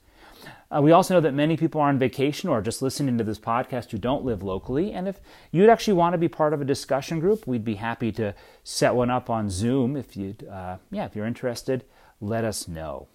Uh, 0.69 0.82
we 0.82 0.91
also 0.91 1.13
know 1.13 1.21
that 1.21 1.34
many 1.34 1.56
people 1.56 1.80
are 1.80 1.88
on 1.88 1.97
vacation 1.97 2.49
or 2.49 2.62
just 2.62 2.82
listening 2.82 3.17
to 3.17 3.23
this 3.23 3.39
podcast 3.39 3.91
who 3.91 3.97
don't 3.97 4.25
live 4.25 4.43
locally. 4.43 4.91
And 4.91 5.08
if 5.08 5.21
you'd 5.49 5.69
actually 5.69 5.93
want 5.93 6.12
to 6.12 6.17
be 6.17 6.28
part 6.28 6.54
of 6.54 6.60
a 6.60 6.65
discussion 6.65 7.21
group, 7.21 7.47
we'd 7.47 7.63
be 7.63 7.75
happy 7.75 8.12
to 8.12 8.36
set 8.65 8.93
one 8.93 9.10
up 9.10 9.30
on 9.30 9.49
Zoom. 9.49 9.95
If 9.95 10.17
you'd, 10.17 10.45
uh, 10.45 10.78
yeah, 10.91 11.06
if 11.06 11.15
you're 11.15 11.25
interested, 11.25 11.86
let 12.19 12.43
us 12.43 12.67
know. 12.67 13.08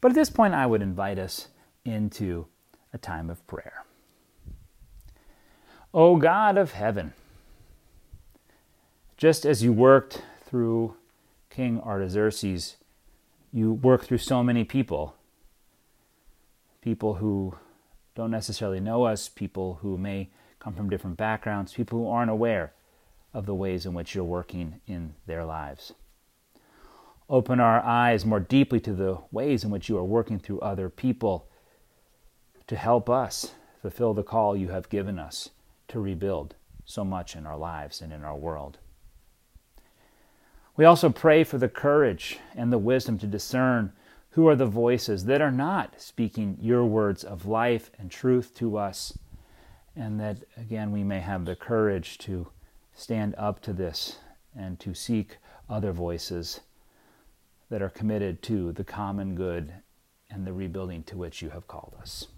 But 0.00 0.10
at 0.10 0.16
this 0.16 0.30
point, 0.30 0.52
I 0.52 0.66
would 0.66 0.82
invite 0.82 1.20
us 1.20 1.46
into 1.84 2.48
a 2.92 2.98
time 2.98 3.30
of 3.30 3.46
prayer. 3.46 3.84
O 5.94 6.16
God 6.16 6.58
of 6.58 6.72
heaven, 6.72 7.12
just 9.22 9.46
as 9.46 9.62
you 9.62 9.72
worked 9.72 10.20
through 10.46 10.96
King 11.48 11.80
Artaxerxes, 11.80 12.74
you 13.52 13.72
work 13.72 14.02
through 14.02 14.18
so 14.18 14.42
many 14.42 14.64
people 14.64 15.14
people 16.80 17.14
who 17.14 17.54
don't 18.16 18.32
necessarily 18.32 18.80
know 18.80 19.04
us, 19.04 19.28
people 19.28 19.78
who 19.80 19.96
may 19.96 20.28
come 20.58 20.74
from 20.74 20.90
different 20.90 21.16
backgrounds, 21.16 21.72
people 21.72 22.00
who 22.00 22.08
aren't 22.08 22.32
aware 22.32 22.72
of 23.32 23.46
the 23.46 23.54
ways 23.54 23.86
in 23.86 23.94
which 23.94 24.12
you're 24.12 24.24
working 24.24 24.80
in 24.88 25.14
their 25.26 25.44
lives. 25.44 25.92
Open 27.30 27.60
our 27.60 27.80
eyes 27.80 28.26
more 28.26 28.40
deeply 28.40 28.80
to 28.80 28.92
the 28.92 29.18
ways 29.30 29.62
in 29.62 29.70
which 29.70 29.88
you 29.88 29.96
are 29.96 30.02
working 30.02 30.40
through 30.40 30.58
other 30.58 30.88
people 30.88 31.46
to 32.66 32.74
help 32.74 33.08
us 33.08 33.52
fulfill 33.80 34.14
the 34.14 34.24
call 34.24 34.56
you 34.56 34.70
have 34.70 34.88
given 34.88 35.20
us 35.20 35.50
to 35.86 36.00
rebuild 36.00 36.56
so 36.84 37.04
much 37.04 37.36
in 37.36 37.46
our 37.46 37.56
lives 37.56 38.00
and 38.00 38.12
in 38.12 38.24
our 38.24 38.36
world. 38.36 38.78
We 40.76 40.84
also 40.84 41.10
pray 41.10 41.44
for 41.44 41.58
the 41.58 41.68
courage 41.68 42.38
and 42.54 42.72
the 42.72 42.78
wisdom 42.78 43.18
to 43.18 43.26
discern 43.26 43.92
who 44.30 44.48
are 44.48 44.56
the 44.56 44.66
voices 44.66 45.26
that 45.26 45.42
are 45.42 45.52
not 45.52 46.00
speaking 46.00 46.56
your 46.60 46.86
words 46.86 47.22
of 47.22 47.44
life 47.44 47.90
and 47.98 48.10
truth 48.10 48.54
to 48.56 48.78
us? 48.78 49.16
And 49.94 50.18
that, 50.20 50.38
again, 50.56 50.90
we 50.90 51.04
may 51.04 51.20
have 51.20 51.44
the 51.44 51.54
courage 51.54 52.16
to 52.18 52.48
stand 52.94 53.34
up 53.36 53.60
to 53.62 53.74
this 53.74 54.16
and 54.56 54.80
to 54.80 54.94
seek 54.94 55.36
other 55.68 55.92
voices 55.92 56.60
that 57.68 57.82
are 57.82 57.90
committed 57.90 58.42
to 58.42 58.72
the 58.72 58.84
common 58.84 59.34
good 59.34 59.72
and 60.30 60.46
the 60.46 60.52
rebuilding 60.52 61.02
to 61.04 61.18
which 61.18 61.42
you 61.42 61.50
have 61.50 61.68
called 61.68 61.94
us. 62.00 62.28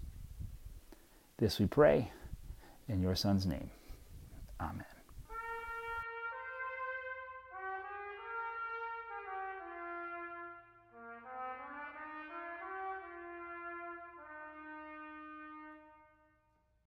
This 1.37 1.59
we 1.59 1.65
pray 1.65 2.11
in 2.89 3.01
your 3.01 3.15
Son's 3.15 3.45
name. 3.45 3.69
Amen. 4.59 4.94